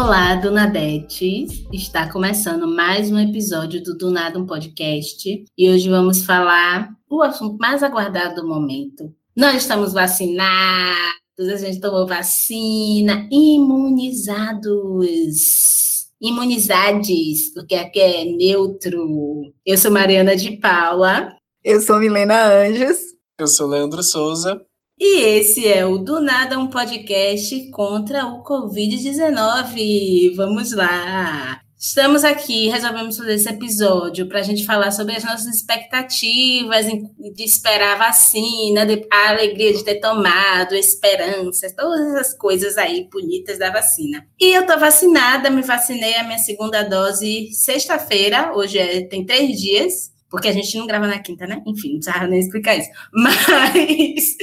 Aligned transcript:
Olá, 0.00 0.36
Dunadetes! 0.36 1.66
Está 1.72 2.08
começando 2.08 2.68
mais 2.68 3.10
um 3.10 3.18
episódio 3.18 3.82
do 3.82 3.98
Do 3.98 4.12
Nada 4.12 4.38
um 4.38 4.46
Podcast 4.46 5.44
e 5.58 5.68
hoje 5.68 5.90
vamos 5.90 6.24
falar 6.24 6.90
o 7.10 7.20
assunto 7.20 7.58
mais 7.58 7.82
aguardado 7.82 8.40
do 8.40 8.46
momento. 8.46 9.12
Nós 9.36 9.56
estamos 9.56 9.92
vacinados, 9.92 10.94
a 11.40 11.56
gente 11.56 11.80
tomou 11.80 12.06
vacina, 12.06 13.28
imunizados, 13.28 14.70
imunizades, 16.20 17.52
porque 17.52 17.74
aqui 17.74 17.98
é 17.98 18.24
neutro. 18.24 19.52
Eu 19.66 19.76
sou 19.76 19.90
Mariana 19.90 20.36
de 20.36 20.58
Paula. 20.58 21.36
Eu 21.64 21.80
sou 21.80 21.98
Milena 21.98 22.46
Anjos. 22.46 22.98
Eu 23.36 23.48
sou 23.48 23.66
Leandro 23.66 24.04
Souza. 24.04 24.64
E 25.00 25.20
esse 25.20 25.64
é 25.68 25.86
o 25.86 25.96
Do 25.96 26.20
Nada, 26.20 26.58
um 26.58 26.66
podcast 26.66 27.70
contra 27.70 28.26
o 28.26 28.42
Covid-19. 28.42 30.34
Vamos 30.34 30.72
lá! 30.72 31.60
Estamos 31.78 32.24
aqui, 32.24 32.68
resolvemos 32.68 33.16
fazer 33.16 33.34
esse 33.34 33.48
episódio 33.48 34.26
para 34.28 34.40
a 34.40 34.42
gente 34.42 34.66
falar 34.66 34.90
sobre 34.90 35.14
as 35.14 35.22
nossas 35.22 35.46
expectativas 35.54 36.86
de 36.86 37.44
esperar 37.44 37.94
a 37.94 37.98
vacina, 38.06 38.84
a 39.12 39.28
alegria 39.28 39.72
de 39.72 39.84
ter 39.84 40.00
tomado, 40.00 40.74
esperanças, 40.74 41.72
todas 41.76 42.16
as 42.16 42.34
coisas 42.34 42.76
aí 42.76 43.08
bonitas 43.08 43.56
da 43.56 43.70
vacina. 43.70 44.26
E 44.40 44.52
eu 44.52 44.62
estou 44.62 44.80
vacinada, 44.80 45.48
me 45.48 45.62
vacinei 45.62 46.16
a 46.16 46.24
minha 46.24 46.38
segunda 46.38 46.82
dose 46.82 47.52
sexta-feira, 47.52 48.52
hoje 48.52 48.78
é, 48.78 49.02
tem 49.02 49.24
três 49.24 49.60
dias, 49.60 50.12
porque 50.28 50.48
a 50.48 50.52
gente 50.52 50.76
não 50.76 50.88
grava 50.88 51.06
na 51.06 51.20
quinta, 51.20 51.46
né? 51.46 51.62
Enfim, 51.64 51.92
não 51.92 52.00
precisava 52.00 52.26
nem 52.26 52.40
explicar 52.40 52.76
isso. 52.76 52.90
Mas 53.14 54.36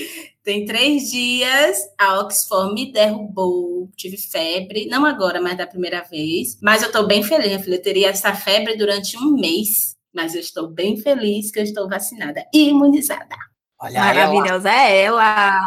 tem 0.45 0.63
três 0.63 1.09
dias, 1.09 1.79
a 1.97 2.19
Oxford 2.19 2.71
me 2.75 2.91
derrubou, 2.91 3.89
tive 3.97 4.15
febre, 4.15 4.85
não 4.85 5.03
agora, 5.03 5.41
mas 5.41 5.57
da 5.57 5.65
primeira 5.65 6.03
vez. 6.03 6.59
Mas 6.61 6.83
eu 6.83 6.89
estou 6.89 7.07
bem 7.07 7.23
feliz, 7.23 7.47
minha 7.47 7.59
filha. 7.59 7.75
Eu 7.75 7.81
teria 7.81 8.09
essa 8.09 8.31
febre 8.35 8.77
durante 8.77 9.17
um 9.17 9.31
mês, 9.31 9.95
mas 10.13 10.35
eu 10.35 10.39
estou 10.39 10.67
bem 10.67 10.97
feliz 10.97 11.49
que 11.49 11.59
eu 11.59 11.63
estou 11.63 11.89
vacinada 11.89 12.45
e 12.53 12.69
imunizada. 12.69 13.35
Olha 13.81 13.99
Maravilhosa 13.99 14.69
ela. 14.69 14.79
é 14.79 15.01
ela! 15.01 15.59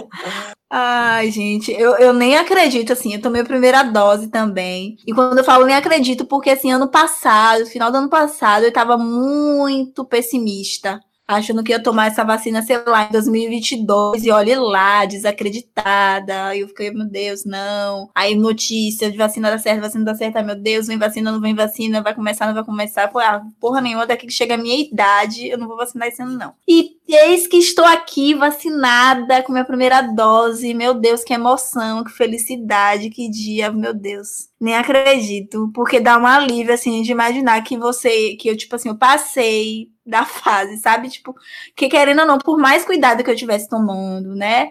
Ai, 0.70 1.30
gente, 1.30 1.72
eu, 1.72 1.96
eu 1.96 2.12
nem 2.12 2.36
acredito, 2.36 2.92
assim, 2.92 3.14
eu 3.14 3.20
tomei 3.20 3.42
a 3.42 3.44
primeira 3.44 3.82
dose 3.82 4.28
também. 4.28 4.96
E 5.06 5.12
quando 5.12 5.38
eu 5.38 5.44
falo 5.44 5.66
nem 5.66 5.74
acredito, 5.74 6.24
porque, 6.24 6.50
assim, 6.50 6.70
ano 6.70 6.88
passado, 6.88 7.66
final 7.66 7.90
do 7.90 7.98
ano 7.98 8.08
passado, 8.08 8.62
eu 8.62 8.68
estava 8.68 8.96
muito 8.96 10.04
pessimista 10.04 11.00
achando 11.26 11.62
que 11.64 11.72
ia 11.72 11.82
tomar 11.82 12.06
essa 12.06 12.24
vacina, 12.24 12.62
sei 12.62 12.78
lá, 12.84 13.04
em 13.08 13.12
2022, 13.12 14.24
e 14.24 14.30
olhe 14.30 14.54
lá, 14.54 15.04
desacreditada. 15.04 16.46
Aí 16.46 16.60
eu 16.60 16.68
fiquei, 16.68 16.90
meu 16.90 17.06
Deus, 17.06 17.44
não. 17.44 18.08
Aí 18.14 18.34
notícia 18.34 19.10
de 19.10 19.16
vacina 19.16 19.50
dá 19.50 19.58
certo, 19.58 19.80
vacina 19.80 20.04
dá 20.04 20.14
certo, 20.14 20.44
meu 20.44 20.54
Deus, 20.54 20.86
vem 20.86 20.98
vacina, 20.98 21.32
não 21.32 21.40
vem 21.40 21.54
vacina, 21.54 22.02
vai 22.02 22.14
começar, 22.14 22.46
não 22.46 22.54
vai 22.54 22.64
começar. 22.64 23.08
Pô, 23.08 23.18
ah, 23.18 23.42
porra 23.60 23.80
nenhuma, 23.80 24.06
daqui 24.06 24.26
que 24.26 24.32
chega 24.32 24.54
a 24.54 24.58
minha 24.58 24.78
idade, 24.80 25.48
eu 25.48 25.58
não 25.58 25.66
vou 25.66 25.76
vacinar 25.76 26.08
esse 26.08 26.22
ano, 26.22 26.36
não. 26.38 26.54
E 26.68 26.96
eis 27.08 27.46
que 27.46 27.56
estou 27.56 27.84
aqui 27.84 28.34
vacinada 28.34 29.42
com 29.42 29.52
minha 29.52 29.64
primeira 29.64 30.02
dose. 30.02 30.74
Meu 30.74 30.94
Deus, 30.94 31.24
que 31.24 31.34
emoção, 31.34 32.04
que 32.04 32.10
felicidade, 32.10 33.10
que 33.10 33.28
dia, 33.28 33.70
meu 33.72 33.94
Deus. 33.94 34.48
Nem 34.60 34.76
acredito, 34.76 35.70
porque 35.74 36.00
dá 36.00 36.18
um 36.18 36.26
alívio, 36.26 36.72
assim, 36.72 37.02
de 37.02 37.12
imaginar 37.12 37.62
que 37.62 37.76
você, 37.76 38.36
que 38.36 38.48
eu, 38.48 38.56
tipo 38.56 38.74
assim, 38.76 38.88
eu 38.88 38.96
passei 38.96 39.95
da 40.06 40.24
fase, 40.24 40.78
sabe? 40.78 41.08
Tipo, 41.08 41.34
que 41.74 41.88
querendo 41.88 42.20
ou 42.20 42.26
não, 42.26 42.38
por 42.38 42.58
mais 42.58 42.84
cuidado 42.84 43.22
que 43.24 43.30
eu 43.30 43.34
estivesse 43.34 43.68
tomando, 43.68 44.34
né? 44.34 44.70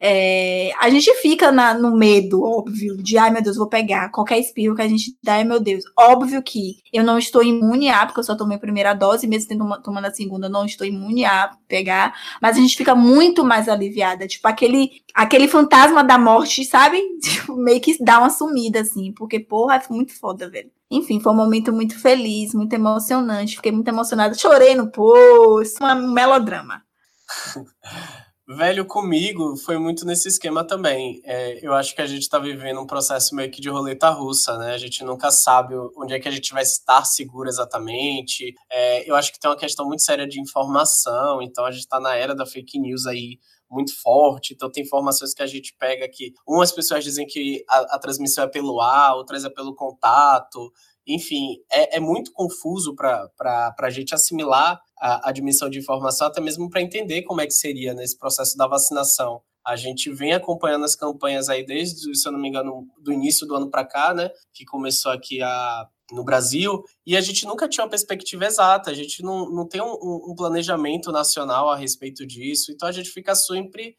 É, 0.00 0.70
a 0.78 0.88
gente 0.90 1.12
fica 1.16 1.50
na, 1.50 1.74
no 1.74 1.96
medo, 1.96 2.40
óbvio, 2.40 2.96
de 3.02 3.18
ai 3.18 3.30
meu 3.32 3.42
Deus, 3.42 3.56
vou 3.56 3.68
pegar 3.68 4.10
qualquer 4.10 4.38
espirro 4.38 4.76
que 4.76 4.82
a 4.82 4.86
gente 4.88 5.16
dá, 5.22 5.42
meu 5.44 5.58
Deus. 5.58 5.82
Óbvio 5.98 6.40
que 6.40 6.76
eu 6.92 7.02
não 7.02 7.18
estou 7.18 7.42
imune 7.42 7.88
a, 7.90 8.06
porque 8.06 8.20
eu 8.20 8.24
só 8.24 8.36
tomei 8.36 8.56
a 8.56 8.60
primeira 8.60 8.94
dose, 8.94 9.26
mesmo 9.26 9.48
tendo, 9.48 9.82
tomando 9.82 10.04
a 10.06 10.14
segunda, 10.14 10.48
não 10.48 10.64
estou 10.64 10.86
imune 10.86 11.24
a 11.24 11.50
pegar, 11.66 12.14
mas 12.40 12.56
a 12.56 12.60
gente 12.60 12.76
fica 12.76 12.94
muito 12.94 13.44
mais 13.44 13.68
aliviada. 13.68 14.26
Tipo, 14.28 14.46
aquele, 14.46 15.02
aquele 15.12 15.48
fantasma 15.48 16.04
da 16.04 16.16
morte, 16.18 16.64
sabe? 16.64 17.00
Tipo, 17.20 17.56
meio 17.56 17.80
que 17.80 17.96
dá 18.02 18.18
uma 18.20 18.30
sumida, 18.30 18.80
assim, 18.80 19.12
porque, 19.12 19.40
porra, 19.40 19.76
é 19.76 19.92
muito 19.92 20.12
foda, 20.18 20.48
velho. 20.48 20.70
Enfim, 20.90 21.20
foi 21.20 21.32
um 21.32 21.36
momento 21.36 21.72
muito 21.72 21.98
feliz, 22.00 22.54
muito 22.54 22.72
emocionante. 22.72 23.56
Fiquei 23.56 23.72
muito 23.72 23.88
emocionada. 23.88 24.34
Chorei 24.34 24.74
no 24.74 24.90
posto, 24.90 25.84
um 25.84 26.12
melodrama. 26.12 26.82
Velho, 28.50 28.86
comigo 28.86 29.58
foi 29.58 29.76
muito 29.76 30.06
nesse 30.06 30.26
esquema 30.26 30.66
também. 30.66 31.20
É, 31.22 31.58
eu 31.60 31.74
acho 31.74 31.94
que 31.94 32.00
a 32.00 32.06
gente 32.06 32.22
está 32.22 32.38
vivendo 32.38 32.80
um 32.80 32.86
processo 32.86 33.34
meio 33.34 33.50
que 33.50 33.60
de 33.60 33.68
roleta 33.68 34.08
russa, 34.08 34.56
né? 34.56 34.72
A 34.72 34.78
gente 34.78 35.04
nunca 35.04 35.30
sabe 35.30 35.74
onde 35.94 36.14
é 36.14 36.18
que 36.18 36.26
a 36.26 36.30
gente 36.30 36.54
vai 36.54 36.62
estar 36.62 37.04
seguro 37.04 37.46
exatamente. 37.46 38.54
É, 38.72 39.08
eu 39.08 39.14
acho 39.16 39.34
que 39.34 39.38
tem 39.38 39.50
uma 39.50 39.56
questão 39.56 39.84
muito 39.86 40.02
séria 40.02 40.26
de 40.26 40.40
informação, 40.40 41.42
então 41.42 41.66
a 41.66 41.70
gente 41.70 41.82
está 41.82 42.00
na 42.00 42.16
era 42.16 42.34
da 42.34 42.46
fake 42.46 42.78
news 42.78 43.04
aí 43.04 43.38
muito 43.70 43.94
forte, 44.00 44.54
então 44.54 44.72
tem 44.72 44.82
informações 44.82 45.34
que 45.34 45.42
a 45.42 45.46
gente 45.46 45.76
pega 45.78 46.08
que 46.08 46.32
umas 46.46 46.72
pessoas 46.72 47.04
dizem 47.04 47.26
que 47.26 47.62
a, 47.68 47.96
a 47.96 47.98
transmissão 47.98 48.44
é 48.44 48.48
pelo 48.48 48.80
ar, 48.80 49.14
outras 49.14 49.44
é 49.44 49.50
pelo 49.50 49.74
contato, 49.74 50.72
enfim, 51.08 51.56
é, 51.72 51.96
é 51.96 52.00
muito 52.00 52.32
confuso 52.32 52.94
para 52.94 53.74
a 53.78 53.90
gente 53.90 54.14
assimilar 54.14 54.78
a 55.00 55.30
admissão 55.30 55.70
de 55.70 55.78
informação, 55.78 56.26
até 56.26 56.40
mesmo 56.40 56.68
para 56.68 56.82
entender 56.82 57.22
como 57.22 57.40
é 57.40 57.46
que 57.46 57.54
seria 57.54 57.94
nesse 57.94 58.18
processo 58.18 58.56
da 58.58 58.66
vacinação. 58.66 59.40
A 59.66 59.74
gente 59.74 60.12
vem 60.12 60.34
acompanhando 60.34 60.84
as 60.84 60.94
campanhas 60.94 61.48
aí 61.48 61.64
desde, 61.64 62.14
se 62.14 62.28
eu 62.28 62.32
não 62.32 62.38
me 62.38 62.48
engano, 62.48 62.86
do 63.00 63.12
início 63.12 63.46
do 63.46 63.54
ano 63.54 63.70
para 63.70 63.86
cá, 63.86 64.12
né, 64.12 64.30
que 64.52 64.64
começou 64.64 65.10
aqui 65.10 65.42
a, 65.42 65.86
no 66.12 66.24
Brasil, 66.24 66.82
e 67.06 67.16
a 67.16 67.20
gente 67.20 67.46
nunca 67.46 67.68
tinha 67.68 67.84
uma 67.84 67.90
perspectiva 67.90 68.44
exata, 68.44 68.90
a 68.90 68.94
gente 68.94 69.22
não, 69.22 69.50
não 69.50 69.66
tem 69.66 69.80
um, 69.80 70.30
um 70.30 70.34
planejamento 70.36 71.10
nacional 71.10 71.70
a 71.70 71.76
respeito 71.76 72.26
disso, 72.26 72.70
então 72.70 72.88
a 72.88 72.92
gente 72.92 73.10
fica 73.10 73.34
sempre 73.34 73.96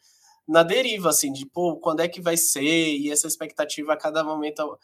na 0.47 0.63
deriva, 0.63 1.09
assim, 1.09 1.31
de, 1.31 1.45
pô, 1.45 1.77
quando 1.77 1.99
é 1.99 2.07
que 2.07 2.19
vai 2.19 2.35
ser, 2.35 2.97
e 2.97 3.11
essa 3.11 3.27
expectativa 3.27 3.93
a 3.93 3.97
cada 3.97 4.23
momento 4.23 4.77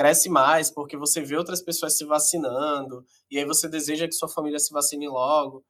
cresce 0.00 0.30
mais, 0.30 0.70
porque 0.70 0.96
você 0.96 1.20
vê 1.20 1.36
outras 1.36 1.60
pessoas 1.60 1.98
se 1.98 2.06
vacinando, 2.06 3.04
e 3.30 3.38
aí 3.38 3.44
você 3.44 3.68
deseja 3.68 4.08
que 4.08 4.14
sua 4.14 4.30
família 4.30 4.58
se 4.58 4.72
vacine 4.72 5.06
logo. 5.06 5.62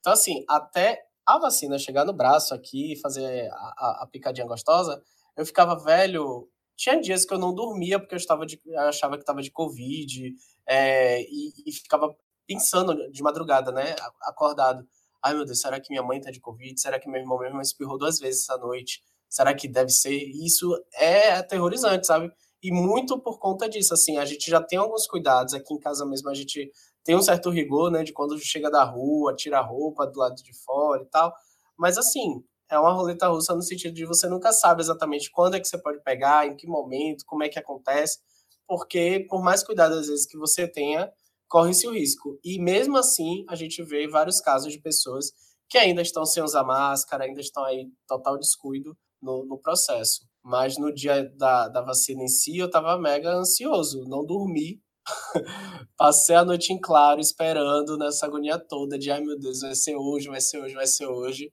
Então, 0.00 0.12
assim, 0.12 0.44
até 0.46 1.02
a 1.24 1.38
vacina 1.38 1.78
chegar 1.78 2.04
no 2.04 2.12
braço 2.12 2.52
aqui, 2.52 2.94
fazer 3.00 3.48
a, 3.50 3.54
a, 3.54 4.02
a 4.02 4.06
picadinha 4.06 4.46
gostosa, 4.46 5.02
eu 5.34 5.46
ficava 5.46 5.82
velho. 5.82 6.46
Tinha 6.76 7.00
dias 7.00 7.24
que 7.24 7.32
eu 7.32 7.38
não 7.38 7.54
dormia 7.54 7.98
porque 7.98 8.14
eu, 8.14 8.18
estava 8.18 8.44
de, 8.44 8.60
eu 8.66 8.80
achava 8.80 9.16
que 9.16 9.22
estava 9.22 9.40
de 9.40 9.50
Covid, 9.50 10.34
é, 10.66 11.22
e, 11.22 11.52
e 11.64 11.72
ficava 11.72 12.14
pensando 12.46 13.10
de 13.10 13.22
madrugada, 13.22 13.72
né, 13.72 13.96
acordado. 14.24 14.86
Ai, 15.22 15.32
meu 15.32 15.46
Deus, 15.46 15.58
será 15.58 15.80
que 15.80 15.88
minha 15.88 16.02
mãe 16.02 16.20
tá 16.20 16.30
de 16.30 16.40
Covid? 16.40 16.78
Será 16.78 17.00
que 17.00 17.08
meu 17.08 17.18
irmão 17.18 17.38
mesmo 17.38 17.62
espirrou 17.62 17.96
duas 17.96 18.18
vezes 18.18 18.42
essa 18.42 18.58
noite? 18.58 19.02
Será 19.26 19.54
que 19.54 19.66
deve 19.66 19.90
ser? 19.90 20.18
Isso 20.18 20.70
é 20.92 21.32
aterrorizante, 21.32 22.06
sabe? 22.06 22.30
E 22.62 22.70
muito 22.72 23.18
por 23.18 23.38
conta 23.38 23.68
disso, 23.68 23.94
assim, 23.94 24.18
a 24.18 24.24
gente 24.24 24.50
já 24.50 24.60
tem 24.62 24.78
alguns 24.78 25.06
cuidados, 25.06 25.54
aqui 25.54 25.74
em 25.74 25.78
casa 25.78 26.04
mesmo 26.04 26.28
a 26.28 26.34
gente 26.34 26.70
tem 27.04 27.16
um 27.16 27.22
certo 27.22 27.50
rigor, 27.50 27.90
né, 27.90 28.02
de 28.04 28.12
quando 28.12 28.38
chega 28.38 28.70
da 28.70 28.84
rua, 28.84 29.34
tira 29.34 29.58
a 29.58 29.62
roupa 29.62 30.06
do 30.06 30.18
lado 30.18 30.36
de 30.36 30.52
fora 30.64 31.02
e 31.02 31.06
tal, 31.06 31.32
mas 31.76 31.96
assim, 31.96 32.44
é 32.70 32.78
uma 32.78 32.92
roleta 32.92 33.28
russa 33.28 33.54
no 33.54 33.62
sentido 33.62 33.94
de 33.94 34.04
você 34.04 34.28
nunca 34.28 34.52
sabe 34.52 34.82
exatamente 34.82 35.30
quando 35.30 35.56
é 35.56 35.60
que 35.60 35.66
você 35.66 35.78
pode 35.78 36.02
pegar, 36.02 36.46
em 36.46 36.56
que 36.56 36.66
momento, 36.66 37.24
como 37.26 37.42
é 37.42 37.48
que 37.48 37.58
acontece, 37.58 38.18
porque 38.66 39.26
por 39.28 39.42
mais 39.42 39.64
cuidado 39.64 39.94
às 39.94 40.06
vezes 40.06 40.26
que 40.26 40.38
você 40.38 40.68
tenha, 40.68 41.10
corre-se 41.48 41.86
o 41.88 41.92
risco. 41.92 42.38
E 42.44 42.60
mesmo 42.60 42.96
assim, 42.96 43.44
a 43.48 43.56
gente 43.56 43.82
vê 43.82 44.06
vários 44.06 44.40
casos 44.40 44.72
de 44.72 44.78
pessoas 44.80 45.32
que 45.68 45.76
ainda 45.76 46.00
estão 46.02 46.24
sem 46.24 46.42
usar 46.42 46.62
máscara, 46.62 47.24
ainda 47.24 47.40
estão 47.40 47.64
aí 47.64 47.88
total 48.06 48.38
descuido 48.38 48.96
no, 49.20 49.44
no 49.44 49.58
processo. 49.58 50.29
Mas 50.42 50.78
no 50.78 50.92
dia 50.92 51.30
da, 51.36 51.68
da 51.68 51.82
vacina 51.82 52.22
em 52.22 52.28
si, 52.28 52.56
eu 52.58 52.70
tava 52.70 52.98
mega 52.98 53.32
ansioso, 53.32 54.04
não 54.08 54.24
dormi. 54.24 54.80
Passei 55.96 56.36
a 56.36 56.44
noite 56.44 56.72
em 56.72 56.80
claro, 56.80 57.20
esperando 57.20 57.96
nessa 57.98 58.26
agonia 58.26 58.58
toda 58.58 58.98
de 58.98 59.10
ai 59.10 59.20
meu 59.20 59.38
Deus, 59.38 59.60
vai 59.60 59.74
ser 59.74 59.96
hoje, 59.96 60.28
vai 60.28 60.40
ser 60.40 60.58
hoje, 60.58 60.74
vai 60.74 60.86
ser 60.86 61.06
hoje. 61.06 61.52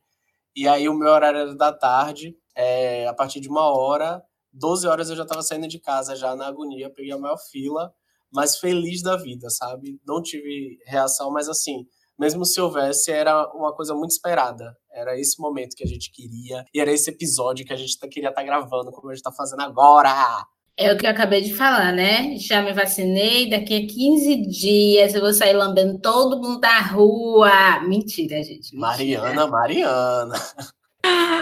E 0.55 0.67
aí 0.67 0.89
o 0.89 0.93
meu 0.93 1.09
horário 1.09 1.39
era 1.39 1.55
da 1.55 1.71
tarde, 1.71 2.35
é, 2.55 3.07
a 3.07 3.13
partir 3.13 3.39
de 3.39 3.49
uma 3.49 3.69
hora, 3.69 4.23
12 4.51 4.87
horas 4.87 5.09
eu 5.09 5.15
já 5.15 5.23
estava 5.23 5.43
saindo 5.43 5.67
de 5.67 5.79
casa 5.79 6.15
já 6.15 6.35
na 6.35 6.47
agonia, 6.47 6.89
peguei 6.89 7.11
a 7.11 7.17
maior 7.17 7.37
fila, 7.37 7.93
mas 8.31 8.57
feliz 8.57 9.01
da 9.01 9.15
vida, 9.15 9.49
sabe? 9.49 9.99
Não 10.05 10.21
tive 10.21 10.79
reação, 10.85 11.31
mas 11.31 11.47
assim, 11.47 11.85
mesmo 12.19 12.45
se 12.45 12.59
houvesse, 12.59 13.11
era 13.11 13.47
uma 13.53 13.73
coisa 13.73 13.93
muito 13.93 14.11
esperada. 14.11 14.75
Era 14.91 15.19
esse 15.19 15.39
momento 15.39 15.75
que 15.75 15.83
a 15.83 15.87
gente 15.87 16.11
queria, 16.11 16.65
e 16.73 16.79
era 16.79 16.91
esse 16.91 17.09
episódio 17.09 17.65
que 17.65 17.73
a 17.73 17.77
gente 17.77 17.97
tá, 17.99 18.07
queria 18.07 18.29
estar 18.29 18.41
tá 18.41 18.47
gravando, 18.47 18.91
como 18.91 19.09
a 19.09 19.13
gente 19.13 19.19
está 19.19 19.31
fazendo 19.31 19.61
agora. 19.61 20.09
É 20.79 20.93
o 20.93 20.97
que 20.97 21.07
eu 21.07 21.09
acabei 21.09 21.41
de 21.41 21.55
falar, 21.55 21.91
né? 21.91 22.35
Já 22.37 22.61
me 22.61 22.71
vacinei, 22.71 23.49
daqui 23.49 23.75
a 23.75 23.87
15 23.87 24.47
dias 24.47 25.15
eu 25.15 25.21
vou 25.21 25.33
sair 25.33 25.53
lambendo 25.53 25.99
todo 25.99 26.39
mundo 26.39 26.59
da 26.59 26.79
rua. 26.81 27.79
Mentira, 27.81 28.37
gente. 28.43 28.75
Mentira. 28.75 28.79
Mariana, 28.79 29.47
Mariana. 29.47 30.35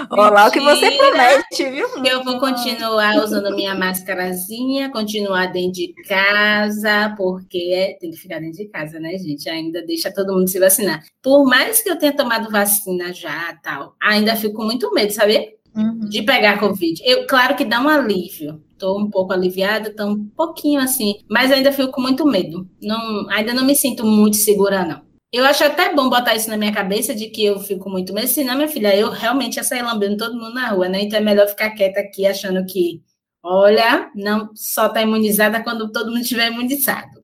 Olá 0.10 0.48
o 0.48 0.52
que 0.52 0.60
você 0.60 0.92
promete, 0.92 1.70
viu? 1.72 1.88
Eu 2.06 2.24
vou 2.24 2.40
continuar 2.40 3.16
usando 3.18 3.56
minha 3.56 3.76
máscarazinha, 3.76 4.92
continuar 4.92 5.48
dentro 5.48 5.74
de 5.74 5.94
casa, 6.08 7.14
porque 7.18 7.72
é, 7.74 7.98
tem 8.00 8.12
que 8.12 8.18
ficar 8.18 8.40
dentro 8.40 8.58
de 8.58 8.68
casa, 8.70 9.00
né, 9.00 9.18
gente? 9.18 9.50
Ainda 9.50 9.86
deixa 9.86 10.14
todo 10.14 10.34
mundo 10.34 10.48
se 10.48 10.60
vacinar. 10.60 11.04
Por 11.22 11.46
mais 11.46 11.82
que 11.82 11.90
eu 11.90 11.98
tenha 11.98 12.16
tomado 12.16 12.52
vacina 12.52 13.14
já, 13.14 13.58
tal, 13.64 13.96
ainda 14.02 14.36
fico 14.36 14.56
com 14.56 14.66
muito 14.66 14.94
medo, 14.94 15.12
sabe? 15.12 15.56
Uhum. 15.76 16.08
De 16.08 16.22
pegar 16.24 16.60
Covid. 16.60 17.02
Eu, 17.04 17.28
claro 17.28 17.56
que 17.56 17.66
dá 17.66 17.82
um 17.82 17.90
alívio. 17.90 18.62
Estou 18.72 19.00
um 19.00 19.10
pouco 19.10 19.34
aliviada, 19.34 19.90
estou 19.90 20.08
um 20.08 20.26
pouquinho 20.36 20.82
assim, 20.82 21.16
mas 21.30 21.52
ainda 21.52 21.72
fico 21.72 21.92
com 21.92 22.02
muito 22.02 22.26
medo. 22.26 22.68
Não, 22.82 23.30
ainda 23.30 23.54
não 23.54 23.66
me 23.66 23.76
sinto 23.76 24.06
muito 24.06 24.36
segura, 24.36 24.86
não. 24.86 25.05
Eu 25.36 25.44
acho 25.46 25.66
até 25.66 25.94
bom 25.94 26.10
botar 26.10 26.34
isso 26.34 26.50
na 26.50 26.56
minha 26.56 26.74
cabeça 26.74 27.14
de 27.14 27.28
que 27.30 27.44
eu 27.44 27.60
fico 27.60 27.90
muito 27.90 28.14
medo. 28.14 28.26
Senão, 28.26 28.56
minha 28.56 28.70
filha, 28.70 28.96
eu 28.96 29.10
realmente 29.12 29.58
ia 29.58 29.66
sair 29.66 29.82
lambendo 29.82 30.16
todo 30.16 30.34
mundo 30.34 30.54
na 30.54 30.70
rua, 30.70 30.88
né? 30.88 31.02
Então 31.02 31.20
é 31.20 31.22
melhor 31.22 31.46
ficar 31.50 31.72
quieta 31.72 32.00
aqui 32.00 32.26
achando 32.26 32.66
que, 32.66 33.04
olha, 33.44 34.10
não 34.16 34.50
só 34.56 34.88
tá 34.88 35.02
imunizada 35.02 35.62
quando 35.62 35.92
todo 35.92 36.08
mundo 36.10 36.22
estiver 36.22 36.50
imunizado 36.50 37.15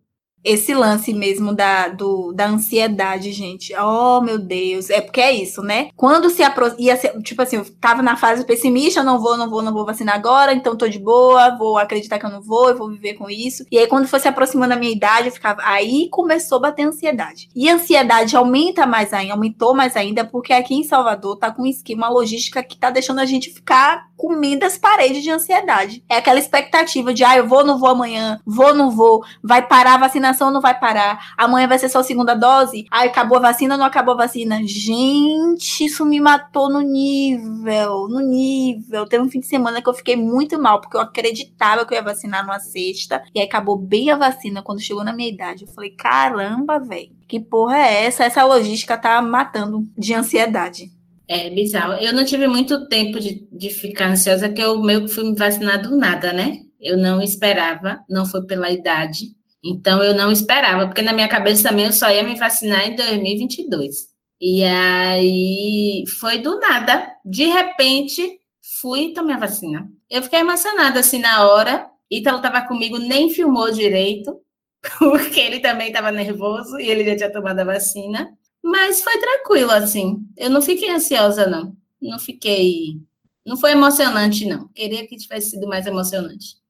esse 0.44 0.74
lance 0.74 1.14
mesmo 1.14 1.54
da, 1.54 1.88
do, 1.88 2.32
da 2.34 2.48
ansiedade, 2.48 3.32
gente. 3.32 3.74
Oh, 3.76 4.22
meu 4.22 4.38
Deus. 4.38 4.90
É 4.90 5.02
porque 5.02 5.22
é 5.22 5.32
isso, 5.32 5.62
né? 5.62 5.90
Quando 5.96 6.30
se 6.30 6.44
aproxima. 6.44 6.98
Tipo 7.24 7.42
assim, 7.42 7.58
eu 7.58 7.66
tava 7.80 8.02
na 8.02 8.16
fase 8.16 8.46
pessimista, 8.46 9.04
não 9.04 9.20
vou, 9.20 9.38
não 9.38 9.50
vou, 9.50 9.62
não 9.62 9.74
vou 9.74 9.86
vacinar 9.86 10.16
agora, 10.16 10.54
então 10.54 10.76
tô 10.76 10.88
de 10.88 11.00
boa, 11.00 11.56
vou 11.58 11.78
acreditar 11.78 12.18
que 12.18 12.26
eu 12.26 12.30
não 12.30 12.42
vou, 12.42 12.70
eu 12.70 12.78
vou 12.78 12.90
viver 12.90 13.14
com 13.14 13.30
isso. 13.30 13.66
E 13.72 13.78
aí, 13.78 13.88
quando 13.88 14.08
foi 14.08 14.20
se 14.20 14.28
aproximando 14.28 14.70
da 14.70 14.80
minha 14.80 14.92
idade, 14.92 15.28
eu 15.28 15.34
ficava. 15.34 15.62
Aí 15.64 16.10
começou 16.10 16.58
a 16.58 16.62
bater 16.62 16.88
ansiedade. 16.88 17.50
E 17.56 17.70
a 17.70 17.76
ansiedade 17.76 18.36
aumenta 18.36 18.86
mais 18.86 19.14
ainda, 19.14 19.34
aumentou 19.34 19.76
mais 19.76 19.96
ainda, 19.96 20.26
porque 20.26 20.54
aqui 20.54 20.74
em 20.74 20.84
Salvador 20.84 21.38
tá 21.38 21.52
com 21.52 21.64
um 21.64 21.68
esquema 21.68 22.10
logística 22.10 22.64
que 22.64 22.78
tá 22.78 22.90
deixando 22.90 23.20
a 23.20 23.26
gente 23.26 23.52
ficar 23.52 24.10
comendo 24.18 24.66
as 24.66 24.78
paredes 24.78 25.24
de 25.24 25.32
ansiedade. 25.32 26.04
É 26.08 26.18
aquela 26.18 26.40
expectativa 26.40 27.14
de, 27.14 27.24
ah, 27.24 27.38
eu 27.38 27.48
vou, 27.48 27.64
não 27.66 27.80
vou 27.80 27.90
amanhã, 27.90 28.40
vou, 28.46 28.74
não 28.74 28.92
vou, 28.92 29.24
vai 29.44 29.68
parar 29.68 29.96
a 29.96 29.98
vacinação 29.98 30.31
vacinação 30.32 30.52
não 30.52 30.62
vai 30.62 30.78
parar. 30.80 31.34
Amanhã 31.38 31.68
vai 31.68 31.78
ser 31.78 31.90
só 31.90 32.02
segunda 32.02 32.34
dose. 32.34 32.86
Aí 32.90 33.10
acabou 33.10 33.38
a 33.38 33.42
vacina, 33.42 33.78
não 33.78 33.86
acabou 33.86 34.14
a 34.14 34.18
vacina. 34.18 34.60
Gente, 34.66 35.86
isso 35.86 36.06
me 36.06 36.20
matou 36.20 36.70
no 36.70 36.82
nível, 36.82 38.08
no 38.10 38.20
nível. 38.20 39.06
Teve 39.06 39.24
um 39.24 39.30
fim 39.30 39.40
de 39.40 39.48
semana 39.48 39.82
que 39.82 39.90
eu 39.90 39.94
fiquei 39.94 40.16
muito 40.16 40.60
mal, 40.60 40.82
porque 40.82 40.98
eu 40.98 41.02
acreditava 41.02 41.86
que 41.86 41.94
eu 41.94 41.98
ia 41.98 42.04
vacinar 42.04 42.44
numa 42.44 42.60
sexta. 42.60 43.22
E 43.36 43.40
aí 43.40 43.46
acabou 43.46 43.78
bem 43.78 44.10
a 44.10 44.16
vacina 44.16 44.64
quando 44.64 44.82
chegou 44.82 45.04
na 45.04 45.14
minha 45.14 45.30
idade. 45.30 45.66
Eu 45.66 45.74
falei, 45.74 45.92
caramba, 45.92 46.80
velho. 46.80 47.12
Que 47.28 47.40
porra 47.40 47.78
é 47.78 48.06
essa? 48.06 48.24
Essa 48.24 48.44
logística 48.44 48.98
tá 48.98 49.22
matando 49.22 49.84
de 49.98 50.14
ansiedade. 50.14 50.92
É 51.28 51.50
bizarro. 51.50 51.94
Eu 51.94 52.14
não 52.14 52.26
tive 52.26 52.46
muito 52.46 52.88
tempo 52.90 53.18
de, 53.18 53.48
de 53.52 53.70
ficar 53.70 54.10
ansiosa, 54.10 54.50
que 54.50 54.62
eu 54.62 54.82
meio 54.82 55.06
que 55.06 55.14
fui 55.14 55.24
me 55.24 55.36
vacinar 55.36 55.82
do 55.82 55.96
nada, 55.96 56.34
né? 56.34 56.58
Eu 56.78 56.98
não 56.98 57.22
esperava, 57.22 58.00
não 58.10 58.26
foi 58.26 58.46
pela 58.46 58.70
idade. 58.70 59.28
Então 59.64 60.04
eu 60.04 60.16
não 60.16 60.32
esperava, 60.32 60.88
porque 60.88 61.02
na 61.02 61.14
minha 61.14 61.28
cabeça 61.28 61.70
também 61.70 61.86
eu 61.86 61.94
só 61.94 62.10
ia 62.10 62.24
me 62.24 62.36
vacinar 62.36 62.88
em 62.88 62.96
2022. 62.96 64.10
E 64.40 64.64
aí 64.64 66.04
foi 66.20 66.40
do 66.40 66.60
nada, 66.60 67.16
de 67.24 67.46
repente 67.46 68.40
fui 68.82 69.06
e 69.06 69.14
tomei 69.14 69.36
a 69.36 69.40
vacina. 69.40 69.90
Eu 70.10 70.24
fiquei 70.24 70.40
emocionada 70.40 71.00
assim 71.00 71.20
na 71.20 71.48
hora. 71.48 71.88
Ítalo 72.10 72.38
estava 72.38 72.68
comigo, 72.68 72.98
nem 72.98 73.30
filmou 73.30 73.72
direito, 73.72 74.42
porque 75.00 75.40
ele 75.40 75.60
também 75.60 75.88
estava 75.90 76.12
nervoso 76.12 76.80
e 76.80 76.90
ele 76.90 77.06
já 77.06 77.16
tinha 77.16 77.32
tomado 77.32 77.60
a 77.60 77.64
vacina. 77.64 78.36
Mas 78.64 79.02
foi 79.02 79.18
tranquilo, 79.20 79.72
assim. 79.72 80.18
Eu 80.38 80.50
não 80.50 80.62
fiquei 80.62 80.90
ansiosa, 80.90 81.48
não. 81.48 81.76
Não 82.02 82.20
fiquei. 82.20 83.00
Não 83.46 83.58
foi 83.58 83.72
emocionante, 83.72 84.46
não. 84.46 84.68
Queria 84.70 85.08
que 85.08 85.18
tivesse 85.18 85.52
sido 85.52 85.68
mais 85.68 85.86
emocionante. 85.88 86.61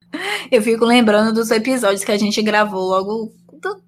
Eu 0.50 0.62
fico 0.62 0.84
lembrando 0.84 1.32
dos 1.32 1.50
episódios 1.50 2.04
que 2.04 2.12
a 2.12 2.18
gente 2.18 2.40
gravou 2.42 2.82
logo. 2.82 3.32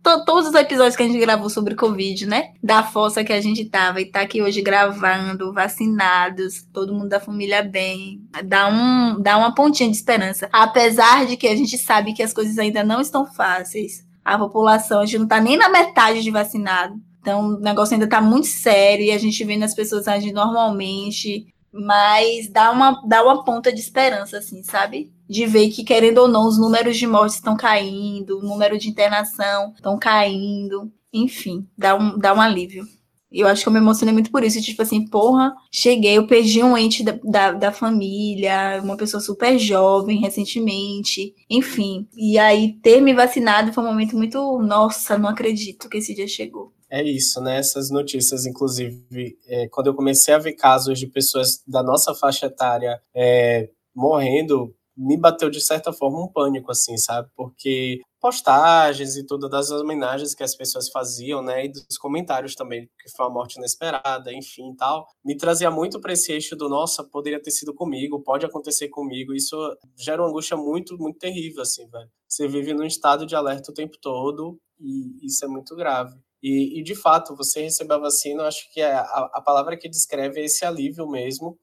Todos 0.03 0.47
os 0.47 0.55
episódios 0.55 0.94
que 0.94 1.03
a 1.03 1.06
gente 1.06 1.19
gravou 1.19 1.50
sobre 1.50 1.75
Covid, 1.75 2.26
né? 2.26 2.53
Da 2.62 2.82
fossa 2.82 3.25
que 3.25 3.32
a 3.32 3.41
gente 3.41 3.65
tava 3.65 4.00
e 4.00 4.06
tá 4.06 4.21
aqui 4.21 4.41
hoje 4.41 4.62
gravando, 4.62 5.53
vacinados, 5.53 6.62
todo 6.73 6.94
mundo 6.94 7.09
da 7.09 7.19
família 7.19 7.62
bem. 7.62 8.21
Dá, 8.44 8.69
um, 8.69 9.21
dá 9.21 9.37
uma 9.37 9.55
pontinha 9.55 9.91
de 9.91 9.97
esperança. 9.97 10.49
Apesar 10.53 11.26
de 11.26 11.37
que 11.37 11.49
a 11.49 11.56
gente 11.56 11.76
sabe 11.76 12.15
que 12.15 12.23
as 12.23 12.32
coisas 12.32 12.56
ainda 12.59 12.85
não 12.85 13.00
estão 13.00 13.27
fáceis. 13.27 14.05
A 14.25 14.38
população, 14.38 15.00
a 15.00 15.06
gente 15.06 15.19
não 15.19 15.27
tá 15.27 15.41
nem 15.41 15.56
na 15.56 15.69
metade 15.69 16.23
de 16.23 16.31
vacinado. 16.31 16.94
Então, 17.20 17.41
o 17.41 17.61
negócio 17.61 17.94
ainda 17.94 18.06
tá 18.06 18.20
muito 18.20 18.47
sério 18.47 19.05
e 19.05 19.11
a 19.11 19.19
gente 19.19 19.43
vendo 19.44 19.65
as 19.65 19.75
pessoas 19.75 20.06
agindo 20.06 20.35
normalmente, 20.35 21.47
mas 21.73 22.49
dá 22.50 22.70
uma, 22.70 23.03
dá 23.06 23.25
uma 23.25 23.43
ponta 23.44 23.73
de 23.73 23.81
esperança, 23.81 24.38
assim, 24.38 24.62
sabe? 24.62 25.11
De 25.29 25.47
ver 25.47 25.69
que, 25.71 25.85
querendo 25.85 26.19
ou 26.19 26.29
não, 26.29 26.47
os 26.47 26.59
números 26.59 26.97
de 26.97 27.06
mortes 27.06 27.37
estão 27.37 27.56
caindo, 27.56 28.38
o 28.38 28.43
número 28.43 28.79
de 28.79 28.88
internação 28.88 29.73
estão 29.75 29.99
caindo. 29.99 30.93
Enfim, 31.12 31.67
dá 31.76 31.94
um, 31.94 32.19
dá 32.19 32.35
um 32.35 32.41
alívio. 32.41 32.85
Eu 33.31 33.49
acho 33.49 33.62
que 33.62 33.69
eu 33.69 33.73
me 33.73 33.81
emocionei 33.81 34.12
muito 34.12 34.31
por 34.31 34.44
isso. 34.44 34.62
Tipo 34.62 34.82
assim, 34.82 35.05
porra, 35.06 35.53
cheguei, 35.71 36.17
eu 36.19 36.26
perdi 36.26 36.62
um 36.62 36.79
ente 36.79 37.03
da, 37.03 37.19
da, 37.25 37.53
da, 37.53 37.73
família, 37.73 38.81
uma 38.82 38.97
pessoa 38.97 39.21
super 39.21 39.59
jovem 39.59 40.21
recentemente, 40.21 41.35
enfim. 41.50 42.06
E 42.17 42.38
aí, 42.38 42.75
ter 42.81 43.00
me 43.00 43.12
vacinado 43.12 43.73
foi 43.73 43.82
um 43.82 43.88
momento 43.88 44.17
muito. 44.17 44.38
Nossa, 44.59 45.19
não 45.19 45.29
acredito 45.29 45.88
que 45.88 45.99
esse 45.99 46.15
dia 46.15 46.29
chegou. 46.29 46.73
É 46.88 47.03
isso, 47.03 47.41
né? 47.41 47.59
Essas 47.59 47.91
notícias, 47.91 48.47
inclusive, 48.47 49.37
é, 49.49 49.67
quando 49.69 49.88
eu 49.88 49.94
comecei 49.94 50.32
a 50.32 50.38
ver 50.38 50.53
casos 50.53 50.97
de 50.97 51.09
pessoas 51.09 51.61
da 51.67 51.82
nossa 51.82 52.15
faixa 52.15 52.47
etária 52.47 53.00
é, 53.12 53.69
morrendo 53.93 54.73
me 54.96 55.17
bateu 55.19 55.50
de 55.50 55.61
certa 55.61 55.93
forma 55.93 56.23
um 56.23 56.29
pânico, 56.29 56.70
assim, 56.70 56.96
sabe? 56.96 57.29
Porque 57.37 58.00
postagens 58.20 59.17
e 59.17 59.26
todas 59.26 59.52
as 59.52 59.70
homenagens 59.70 60.35
que 60.35 60.43
as 60.43 60.56
pessoas 60.56 60.88
faziam, 60.88 61.43
né, 61.43 61.67
e 61.67 61.69
dos 61.69 61.99
comentários 61.99 62.55
também, 62.55 62.88
que 62.99 63.11
foi 63.14 63.26
uma 63.26 63.35
morte 63.35 63.56
inesperada, 63.58 64.32
enfim, 64.32 64.75
tal, 64.79 65.06
me 65.23 65.37
trazia 65.37 65.70
muito 65.70 66.00
para 66.00 66.14
esse 66.14 66.32
eixo 66.32 66.56
do 66.56 66.69
nossa, 66.69 67.05
poderia 67.05 67.43
ter 67.43 67.50
sido 67.50 67.75
comigo, 67.75 68.23
pode 68.23 68.46
acontecer 68.46 68.88
comigo. 68.88 69.35
Isso 69.35 69.56
gera 69.99 70.23
uma 70.23 70.29
angústia 70.29 70.56
muito, 70.56 70.96
muito 70.96 71.19
terrível, 71.19 71.62
assim, 71.62 71.87
velho. 71.91 72.08
Você 72.26 72.49
vive 72.49 72.73
num 72.73 72.85
estado 72.87 73.26
de 73.26 73.37
alerta 73.37 73.70
o 73.70 73.75
tempo 73.75 73.96
todo 74.00 74.58
e 74.81 75.26
isso 75.26 75.44
é 75.44 75.49
muito 75.49 75.76
grave. 75.76 76.17
E, 76.43 76.81
e 76.81 76.82
de 76.82 76.94
fato, 76.94 77.37
você 77.37 77.62
receber 77.62 77.94
a 77.94 77.99
vacina, 77.99 78.43
eu 78.43 78.46
acho 78.46 78.70
que 78.73 78.81
é 78.81 78.93
a, 78.93 79.31
a 79.34 79.43
palavra 79.43 79.77
que 79.79 79.89
descreve 79.89 80.41
é 80.41 80.44
esse 80.44 80.65
alívio 80.65 81.08
mesmo. 81.08 81.58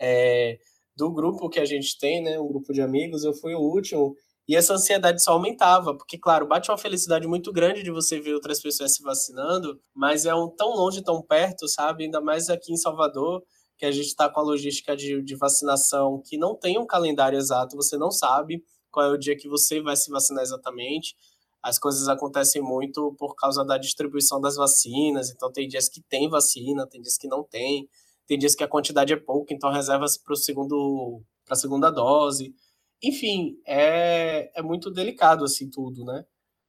É, 0.00 0.58
do 1.00 1.10
grupo 1.10 1.48
que 1.48 1.58
a 1.58 1.64
gente 1.64 1.98
tem, 1.98 2.22
né, 2.22 2.38
um 2.38 2.46
grupo 2.46 2.74
de 2.74 2.82
amigos, 2.82 3.24
eu 3.24 3.32
fui 3.32 3.54
o 3.54 3.58
último 3.58 4.14
e 4.46 4.54
essa 4.54 4.74
ansiedade 4.74 5.22
só 5.22 5.32
aumentava, 5.32 5.96
porque, 5.96 6.18
claro, 6.18 6.46
bate 6.46 6.70
uma 6.70 6.76
felicidade 6.76 7.26
muito 7.26 7.50
grande 7.52 7.82
de 7.82 7.90
você 7.90 8.20
ver 8.20 8.34
outras 8.34 8.60
pessoas 8.60 8.94
se 8.94 9.02
vacinando, 9.02 9.80
mas 9.94 10.26
é 10.26 10.34
um 10.34 10.48
tão 10.48 10.74
longe, 10.74 11.02
tão 11.02 11.22
perto, 11.22 11.66
sabe? 11.68 12.04
Ainda 12.04 12.20
mais 12.20 12.50
aqui 12.50 12.72
em 12.72 12.76
Salvador, 12.76 13.42
que 13.78 13.86
a 13.86 13.90
gente 13.90 14.08
está 14.08 14.28
com 14.28 14.40
a 14.40 14.42
logística 14.42 14.94
de, 14.94 15.22
de 15.22 15.36
vacinação 15.36 16.20
que 16.22 16.36
não 16.36 16.54
tem 16.54 16.78
um 16.78 16.86
calendário 16.86 17.38
exato, 17.38 17.76
você 17.76 17.96
não 17.96 18.10
sabe 18.10 18.62
qual 18.90 19.06
é 19.06 19.10
o 19.10 19.16
dia 19.16 19.36
que 19.36 19.48
você 19.48 19.80
vai 19.80 19.96
se 19.96 20.10
vacinar 20.10 20.42
exatamente. 20.42 21.16
As 21.62 21.78
coisas 21.78 22.08
acontecem 22.08 22.60
muito 22.60 23.14
por 23.18 23.34
causa 23.36 23.64
da 23.64 23.78
distribuição 23.78 24.38
das 24.38 24.56
vacinas, 24.56 25.30
então 25.30 25.50
tem 25.50 25.66
dias 25.66 25.88
que 25.88 26.02
tem 26.02 26.28
vacina, 26.28 26.86
tem 26.86 27.00
dias 27.00 27.16
que 27.16 27.28
não 27.28 27.42
tem. 27.42 27.88
Tem 28.30 28.38
dias 28.38 28.54
que 28.54 28.62
a 28.62 28.68
quantidade 28.68 29.12
é 29.12 29.16
pouca, 29.16 29.52
então 29.52 29.72
reserva-se 29.72 30.22
para 30.22 30.36
segundo 30.36 31.20
para 31.44 31.54
a 31.54 31.58
segunda 31.58 31.90
dose. 31.90 32.54
Enfim, 33.02 33.56
é, 33.66 34.52
é 34.56 34.62
muito 34.62 34.88
delicado 34.88 35.44
assim 35.44 35.68
tudo, 35.68 36.04
né? 36.04 36.24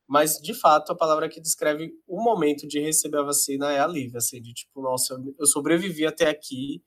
Mas 0.08 0.40
de 0.42 0.56
fato 0.56 0.92
a 0.92 0.96
palavra 0.96 1.30
que 1.30 1.40
descreve 1.40 1.92
o 2.08 2.20
momento 2.20 2.68
de 2.68 2.80
receber 2.80 3.20
a 3.20 3.24
vacina 3.26 3.72
é 3.72 3.80
alívio, 3.80 4.18
assim, 4.18 4.42
de 4.42 4.54
tipo, 4.54 4.82
nossa, 4.82 5.16
eu 5.38 5.46
sobrevivi 5.46 6.04
até 6.04 6.30
aqui 6.30 6.84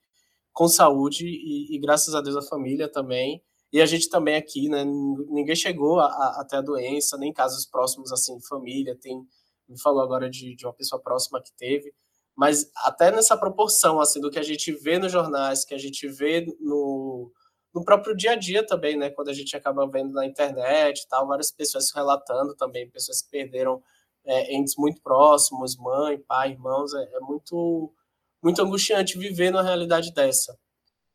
com 0.51 0.67
saúde 0.67 1.25
e, 1.25 1.73
e 1.73 1.79
graças 1.79 2.13
a 2.13 2.19
Deus 2.19 2.35
a 2.35 2.41
família 2.41 2.91
também. 2.91 3.41
E 3.71 3.81
a 3.81 3.85
gente 3.85 4.09
também 4.09 4.35
aqui, 4.35 4.67
né? 4.67 4.83
Ninguém 4.83 5.55
chegou 5.55 6.01
a, 6.01 6.41
até 6.41 6.57
a 6.57 6.61
doença, 6.61 7.17
nem 7.17 7.31
casos 7.31 7.65
próximos 7.65 8.11
assim, 8.11 8.37
família. 8.41 8.93
Tem, 8.99 9.25
me 9.69 9.79
falou 9.79 10.01
agora 10.01 10.29
de, 10.29 10.53
de 10.53 10.65
uma 10.65 10.73
pessoa 10.73 11.01
próxima 11.01 11.41
que 11.41 11.53
teve 11.55 11.93
mas 12.35 12.69
até 12.83 13.11
nessa 13.11 13.37
proporção 13.37 13.99
assim 13.99 14.19
do 14.19 14.29
que 14.29 14.39
a 14.39 14.43
gente 14.43 14.71
vê 14.71 14.99
nos 14.99 15.11
jornais, 15.11 15.63
que 15.63 15.73
a 15.73 15.77
gente 15.77 16.07
vê 16.07 16.45
no, 16.59 17.31
no 17.73 17.83
próprio 17.83 18.15
dia 18.15 18.31
a 18.31 18.35
dia 18.35 18.65
também, 18.65 18.97
né? 18.97 19.09
Quando 19.09 19.29
a 19.29 19.33
gente 19.33 19.55
acaba 19.55 19.87
vendo 19.87 20.11
na 20.13 20.25
internet 20.25 21.07
tal, 21.09 21.27
várias 21.27 21.51
pessoas 21.51 21.91
relatando 21.93 22.55
também, 22.55 22.89
pessoas 22.89 23.21
que 23.21 23.29
perderam 23.29 23.81
é, 24.25 24.55
entes 24.55 24.75
muito 24.77 25.01
próximos, 25.01 25.77
mãe, 25.77 26.17
pai, 26.17 26.51
irmãos, 26.51 26.93
é, 26.93 27.03
é 27.15 27.19
muito 27.21 27.93
muito 28.43 28.61
angustiante 28.61 29.17
viver 29.17 29.49
numa 29.51 29.63
realidade 29.63 30.13
dessa, 30.13 30.55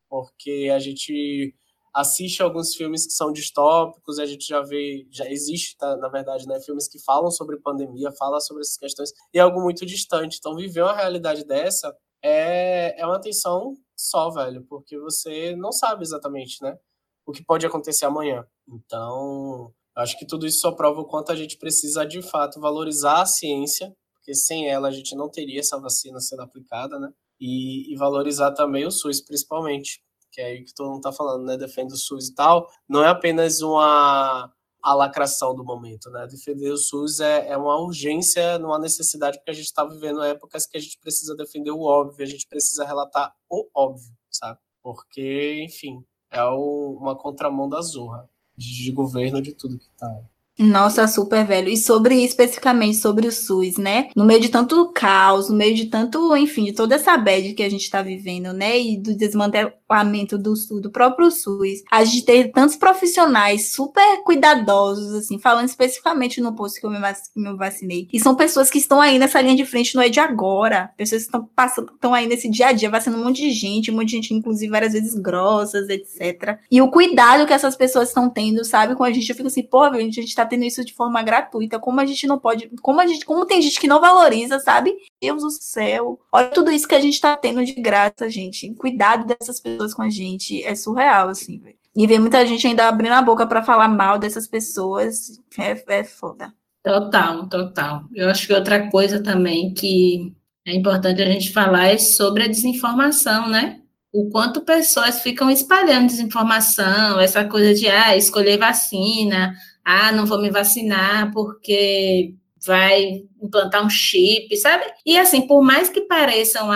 porque 0.09 0.69
a 0.73 0.79
gente 0.79 1.55
assiste 1.93 2.41
alguns 2.41 2.73
filmes 2.75 3.05
que 3.05 3.13
são 3.13 3.31
distópicos, 3.31 4.17
a 4.19 4.25
gente 4.25 4.47
já 4.47 4.61
vê, 4.61 5.05
já 5.11 5.29
existe, 5.29 5.77
tá, 5.77 5.97
na 5.97 6.07
verdade, 6.07 6.47
né, 6.47 6.59
filmes 6.61 6.87
que 6.87 6.99
falam 6.99 7.29
sobre 7.29 7.57
pandemia, 7.57 8.11
falam 8.11 8.39
sobre 8.39 8.61
essas 8.61 8.77
questões, 8.77 9.11
e 9.33 9.39
é 9.39 9.41
algo 9.41 9.61
muito 9.61 9.85
distante. 9.85 10.37
Então, 10.39 10.55
viver 10.55 10.81
uma 10.81 10.95
realidade 10.95 11.43
dessa 11.43 11.95
é, 12.23 12.99
é 12.99 13.05
uma 13.05 13.19
tensão 13.19 13.75
só, 13.95 14.29
velho, 14.29 14.63
porque 14.67 14.97
você 14.97 15.55
não 15.55 15.71
sabe 15.71 16.03
exatamente, 16.03 16.61
né? 16.61 16.77
O 17.25 17.31
que 17.31 17.43
pode 17.43 17.65
acontecer 17.65 18.05
amanhã. 18.05 18.45
Então, 18.67 19.73
acho 19.95 20.17
que 20.17 20.25
tudo 20.25 20.47
isso 20.47 20.59
só 20.59 20.71
prova 20.71 21.01
o 21.01 21.05
quanto 21.05 21.31
a 21.31 21.35
gente 21.35 21.57
precisa, 21.57 22.05
de 22.05 22.21
fato, 22.21 22.59
valorizar 22.59 23.21
a 23.21 23.25
ciência, 23.25 23.93
porque 24.13 24.33
sem 24.33 24.69
ela 24.69 24.87
a 24.87 24.91
gente 24.91 25.15
não 25.15 25.29
teria 25.29 25.59
essa 25.59 25.79
vacina 25.79 26.19
sendo 26.19 26.41
aplicada, 26.41 26.99
né? 26.99 27.11
E, 27.39 27.91
e 27.91 27.95
valorizar 27.97 28.51
também 28.51 28.85
o 28.85 28.91
SUS, 28.91 29.19
principalmente, 29.21 30.01
que 30.31 30.41
é 30.41 30.45
aí 30.45 30.63
que 30.63 30.73
todo 30.73 30.89
mundo 30.89 31.01
tá 31.01 31.11
falando, 31.11 31.45
né? 31.45 31.57
Defende 31.57 31.93
o 31.93 31.97
SUS 31.97 32.29
e 32.29 32.35
tal. 32.35 32.67
Não 32.87 33.03
é 33.03 33.09
apenas 33.09 33.61
uma 33.61 34.51
a 34.83 34.95
lacração 34.95 35.53
do 35.53 35.63
momento, 35.63 36.09
né? 36.09 36.25
Defender 36.27 36.71
o 36.71 36.77
SUS 36.77 37.19
é, 37.19 37.49
é 37.49 37.57
uma 37.57 37.77
urgência, 37.79 38.57
uma 38.57 38.79
necessidade, 38.79 39.37
porque 39.37 39.51
a 39.51 39.53
gente 39.53 39.65
está 39.65 39.85
vivendo 39.85 40.23
épocas 40.23 40.65
que 40.65 40.75
a 40.75 40.79
gente 40.81 40.97
precisa 40.99 41.35
defender 41.35 41.71
o 41.71 41.81
óbvio, 41.81 42.23
a 42.23 42.27
gente 42.27 42.47
precisa 42.47 42.83
relatar 42.83 43.31
o 43.49 43.69
óbvio, 43.75 44.11
sabe? 44.29 44.59
Porque, 44.81 45.61
enfim, 45.63 46.03
é 46.31 46.43
o, 46.43 46.97
uma 46.99 47.15
contramão 47.15 47.69
da 47.69 47.81
zorra 47.81 48.27
de, 48.57 48.91
governo 48.91 49.41
de 49.41 49.53
tudo 49.53 49.77
que 49.77 49.89
tá. 49.97 50.23
Nossa, 50.61 51.07
super 51.07 51.43
velho. 51.45 51.69
E 51.69 51.75
sobre 51.75 52.23
especificamente 52.23 52.97
sobre 52.97 53.27
o 53.27 53.31
SUS, 53.31 53.77
né? 53.77 54.09
No 54.15 54.23
meio 54.23 54.39
de 54.39 54.49
tanto 54.49 54.91
caos, 54.93 55.49
no 55.49 55.55
meio 55.55 55.73
de 55.73 55.87
tanto, 55.87 56.35
enfim, 56.37 56.65
de 56.65 56.73
toda 56.73 56.95
essa 56.95 57.17
bad 57.17 57.53
que 57.53 57.63
a 57.63 57.69
gente 57.69 57.81
está 57.81 58.03
vivendo, 58.03 58.53
né? 58.53 58.79
E 58.79 58.97
do 58.97 59.15
desmantelamento 59.15 60.37
do, 60.37 60.53
do 60.79 60.91
próprio 60.91 61.31
SUS, 61.31 61.83
a 61.91 62.03
gente 62.03 62.25
tem 62.25 62.51
tantos 62.51 62.75
profissionais 62.75 63.73
super 63.73 64.23
cuidadosos, 64.23 65.15
assim, 65.15 65.39
falando 65.39 65.67
especificamente 65.67 66.39
no 66.39 66.55
posto 66.55 66.79
que 66.79 66.85
eu 66.85 66.91
me, 66.91 67.57
vacinei. 67.57 68.07
E 68.13 68.19
são 68.19 68.35
pessoas 68.35 68.69
que 68.69 68.77
estão 68.77 69.01
aí 69.01 69.17
nessa 69.17 69.41
linha 69.41 69.55
de 69.55 69.65
frente, 69.65 69.95
não 69.95 70.03
é 70.03 70.09
de 70.09 70.19
agora. 70.19 70.91
Pessoas 70.95 71.23
que 71.23 71.27
estão 71.27 71.49
passando, 71.55 71.91
estão 71.91 72.13
aí 72.13 72.27
nesse 72.27 72.47
dia 72.47 72.67
a 72.67 72.71
dia, 72.71 72.89
vacinando 72.89 73.23
um 73.23 73.25
monte 73.25 73.41
de 73.41 73.51
gente, 73.51 73.89
um 73.89 73.95
monte 73.95 74.09
de 74.09 74.15
gente, 74.17 74.33
inclusive, 74.33 74.71
várias 74.71 74.93
vezes 74.93 75.15
grossas, 75.15 75.89
etc. 75.89 76.59
E 76.69 76.81
o 76.81 76.91
cuidado 76.91 77.47
que 77.47 77.53
essas 77.53 77.75
pessoas 77.75 78.09
estão 78.09 78.29
tendo, 78.29 78.63
sabe? 78.63 78.95
Com 78.95 79.03
a 79.03 79.11
gente, 79.11 79.27
eu 79.27 79.35
fico 79.35 79.47
assim, 79.47 79.63
pô, 79.63 79.81
a 79.81 79.99
gente 79.99 80.19
está 80.19 80.45
tendo 80.51 80.65
isso 80.65 80.83
de 80.83 80.93
forma 80.93 81.23
gratuita. 81.23 81.79
Como 81.79 81.99
a 82.01 82.05
gente 82.05 82.27
não 82.27 82.37
pode. 82.37 82.69
Como 82.81 82.99
a 82.99 83.07
gente. 83.07 83.25
Como 83.25 83.45
tem 83.45 83.61
gente 83.61 83.79
que 83.79 83.87
não 83.87 84.01
valoriza, 84.01 84.59
sabe? 84.59 84.93
Deus 85.21 85.41
do 85.41 85.49
céu. 85.49 86.19
Olha 86.31 86.49
tudo 86.49 86.71
isso 86.71 86.87
que 86.87 86.95
a 86.95 86.99
gente 86.99 87.19
tá 87.19 87.37
tendo 87.37 87.63
de 87.63 87.73
graça, 87.73 88.29
gente. 88.29 88.73
Cuidado 88.75 89.25
dessas 89.25 89.59
pessoas 89.59 89.93
com 89.93 90.01
a 90.01 90.09
gente. 90.09 90.61
É 90.63 90.75
surreal, 90.75 91.29
assim, 91.29 91.57
velho. 91.59 91.77
E 91.95 92.05
ver 92.05 92.19
muita 92.19 92.45
gente 92.45 92.67
ainda 92.67 92.87
abrindo 92.87 93.13
a 93.13 93.21
boca 93.21 93.47
para 93.47 93.63
falar 93.63 93.87
mal 93.87 94.19
dessas 94.19 94.47
pessoas. 94.47 95.39
É, 95.57 95.99
é 95.99 96.03
foda. 96.03 96.53
Total, 96.83 97.47
total. 97.47 98.03
Eu 98.13 98.29
acho 98.29 98.47
que 98.47 98.53
outra 98.53 98.89
coisa 98.89 99.23
também 99.23 99.73
que 99.73 100.33
é 100.65 100.75
importante 100.75 101.21
a 101.21 101.25
gente 101.25 101.53
falar 101.53 101.87
é 101.87 101.97
sobre 101.97 102.43
a 102.43 102.47
desinformação, 102.47 103.47
né? 103.47 103.81
o 104.13 104.29
quanto 104.29 104.61
pessoas 104.61 105.21
ficam 105.21 105.49
espalhando 105.49 106.07
desinformação, 106.07 107.19
essa 107.19 107.45
coisa 107.45 107.73
de 107.73 107.87
ah, 107.87 108.15
escolher 108.15 108.57
vacina, 108.57 109.55
ah, 109.83 110.11
não 110.11 110.25
vou 110.25 110.41
me 110.41 110.49
vacinar 110.49 111.31
porque 111.33 112.35
vai 112.65 113.23
implantar 113.41 113.83
um 113.83 113.89
chip, 113.89 114.55
sabe? 114.57 114.83
E 115.05 115.17
assim, 115.17 115.47
por 115.47 115.63
mais 115.63 115.89
que 115.89 116.01
pareçam, 116.01 116.69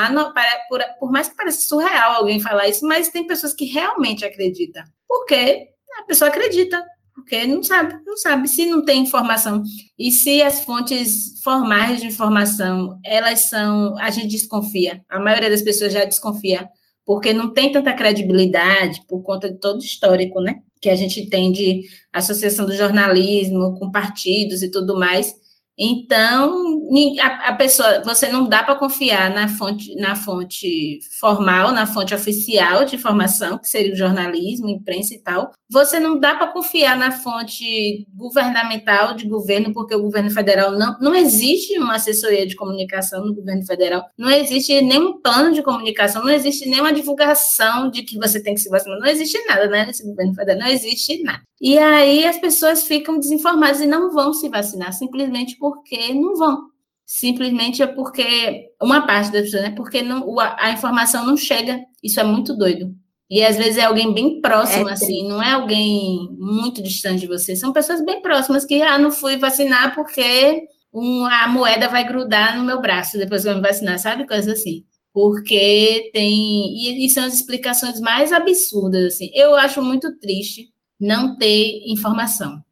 por, 0.67 0.81
por 0.99 1.11
mais 1.11 1.29
que 1.29 1.35
pareça 1.35 1.61
surreal 1.61 2.13
alguém 2.13 2.39
falar 2.39 2.67
isso, 2.67 2.85
mas 2.87 3.09
tem 3.09 3.27
pessoas 3.27 3.53
que 3.53 3.65
realmente 3.65 4.25
acreditam. 4.25 4.83
Porque 5.07 5.67
a 5.99 6.03
pessoa 6.03 6.29
acredita, 6.29 6.83
porque 7.13 7.45
não 7.45 7.61
sabe, 7.61 7.95
não 8.05 8.17
sabe 8.17 8.47
se 8.47 8.65
não 8.65 8.83
tem 8.83 9.03
informação. 9.03 9.61
E 9.97 10.11
se 10.11 10.41
as 10.41 10.63
fontes 10.63 11.39
formais 11.43 12.01
de 12.01 12.07
informação, 12.07 12.99
elas 13.05 13.41
são, 13.41 13.95
a 13.99 14.09
gente 14.09 14.27
desconfia. 14.27 15.03
A 15.07 15.19
maioria 15.19 15.51
das 15.51 15.61
pessoas 15.61 15.93
já 15.93 16.03
desconfia, 16.03 16.67
porque 17.05 17.31
não 17.31 17.53
tem 17.53 17.71
tanta 17.71 17.93
credibilidade 17.93 19.05
por 19.07 19.21
conta 19.21 19.51
de 19.51 19.59
todo 19.59 19.79
o 19.79 19.85
histórico, 19.85 20.41
né? 20.41 20.61
Que 20.85 20.89
a 20.91 20.95
gente 20.95 21.25
tem 21.25 21.51
de 21.51 21.81
associação 22.13 22.63
do 22.63 22.77
jornalismo 22.77 23.75
com 23.79 23.89
partidos 23.89 24.61
e 24.61 24.69
tudo 24.69 24.95
mais. 24.95 25.33
Então, 25.77 26.79
a, 27.21 27.53
pessoa, 27.53 28.01
você 28.03 28.29
não 28.29 28.47
dá 28.47 28.63
para 28.63 28.75
confiar 28.75 29.29
na 29.29 29.49
fonte, 29.49 29.93
na 29.95 30.15
fonte 30.15 30.99
formal, 31.19 31.73
na 31.73 31.85
fonte 31.85 32.15
oficial 32.15 32.85
de 32.85 32.95
informação, 32.95 33.57
que 33.57 33.67
seria 33.67 33.93
o 33.93 33.97
jornalismo, 33.97 34.69
imprensa 34.69 35.13
e 35.13 35.21
tal. 35.21 35.51
Você 35.69 35.99
não 35.99 36.17
dá 36.17 36.35
para 36.35 36.47
confiar 36.47 36.97
na 36.97 37.11
fonte 37.11 38.07
governamental 38.13 39.15
de 39.15 39.27
governo, 39.27 39.73
porque 39.73 39.95
o 39.95 40.01
governo 40.01 40.29
federal 40.29 40.71
não, 40.71 40.97
não 41.01 41.15
existe 41.15 41.77
uma 41.77 41.95
assessoria 41.95 42.47
de 42.47 42.55
comunicação 42.55 43.25
no 43.25 43.35
governo 43.35 43.65
federal, 43.65 44.05
não 44.17 44.29
existe 44.29 44.79
nenhum 44.81 45.19
plano 45.19 45.53
de 45.53 45.61
comunicação, 45.61 46.23
não 46.23 46.31
existe 46.31 46.69
nenhuma 46.69 46.93
divulgação 46.93 47.89
de 47.89 48.03
que 48.03 48.17
você 48.17 48.41
tem 48.41 48.53
que 48.53 48.61
se 48.61 48.69
vacinar, 48.69 48.99
não 48.99 49.07
existe 49.07 49.37
nada, 49.45 49.67
né, 49.67 49.85
nesse 49.85 50.05
governo 50.05 50.33
federal, 50.33 50.61
não 50.61 50.67
existe 50.67 51.21
nada. 51.23 51.43
E 51.59 51.77
aí 51.77 52.25
as 52.25 52.37
pessoas 52.37 52.83
ficam 52.83 53.17
desinformadas 53.17 53.81
e 53.81 53.87
não 53.87 54.11
vão 54.11 54.33
se 54.33 54.49
vacinar, 54.49 54.93
simplesmente 54.93 55.57
porque 55.65 56.13
não 56.13 56.35
vão. 56.35 56.67
Simplesmente 57.03 57.81
é 57.81 57.87
porque 57.87 58.67
uma 58.79 59.07
parte 59.07 59.31
das 59.31 59.43
pessoas, 59.43 59.63
né? 59.63 59.71
Porque 59.71 60.03
não, 60.03 60.39
a, 60.39 60.71
informação 60.71 61.25
não 61.25 61.35
chega. 61.35 61.79
Isso 62.03 62.19
é 62.19 62.23
muito 62.23 62.55
doido. 62.55 62.93
E 63.27 63.43
às 63.43 63.57
vezes 63.57 63.77
é 63.77 63.85
alguém 63.85 64.13
bem 64.13 64.39
próximo, 64.39 64.87
é, 64.87 64.93
assim, 64.93 65.27
não 65.27 65.41
é 65.41 65.53
alguém 65.53 66.29
muito 66.37 66.83
distante 66.83 67.21
de 67.21 67.27
você. 67.27 67.55
São 67.55 67.73
pessoas 67.73 68.05
bem 68.05 68.21
próximas 68.21 68.63
que, 68.63 68.79
ah, 68.83 68.99
não 68.99 69.09
fui 69.09 69.37
vacinar 69.37 69.95
porque 69.95 70.67
um, 70.93 71.25
a 71.25 71.47
moeda 71.47 71.87
vai 71.87 72.07
grudar 72.07 72.55
no 72.55 72.63
meu 72.63 72.79
braço 72.79 73.17
depois 73.17 73.41
que 73.41 73.49
eu 73.49 73.55
me 73.55 73.61
vacinar, 73.61 73.97
sabe? 73.97 74.27
Coisas 74.27 74.59
assim. 74.59 74.85
Porque 75.11 76.11
tem. 76.13 76.77
E, 76.77 77.05
e 77.05 77.09
são 77.09 77.23
as 77.23 77.33
explicações 77.33 77.99
mais 77.99 78.31
absurdas, 78.31 79.15
assim. 79.15 79.31
Eu 79.33 79.55
acho 79.55 79.81
muito 79.81 80.15
triste 80.19 80.69
não 80.99 81.35
ter 81.37 81.81
informação. 81.87 82.63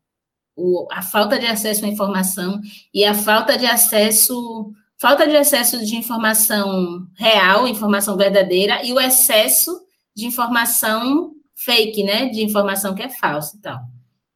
O, 0.55 0.87
a 0.91 1.01
falta 1.01 1.39
de 1.39 1.45
acesso 1.45 1.85
à 1.85 1.87
informação 1.87 2.59
e 2.93 3.03
a 3.03 3.13
falta 3.13 3.57
de 3.57 3.65
acesso 3.65 4.71
falta 4.99 5.27
de 5.27 5.35
acesso 5.35 5.83
de 5.83 5.95
informação 5.97 7.05
real, 7.15 7.67
informação 7.67 8.15
verdadeira 8.15 8.85
e 8.85 8.93
o 8.93 8.99
excesso 8.99 9.71
de 10.15 10.25
informação 10.25 11.33
fake, 11.55 12.03
né, 12.03 12.29
de 12.29 12.43
informação 12.43 12.95
que 12.95 13.03
é 13.03 13.09
falsa 13.09 13.59
tal. 13.61 13.79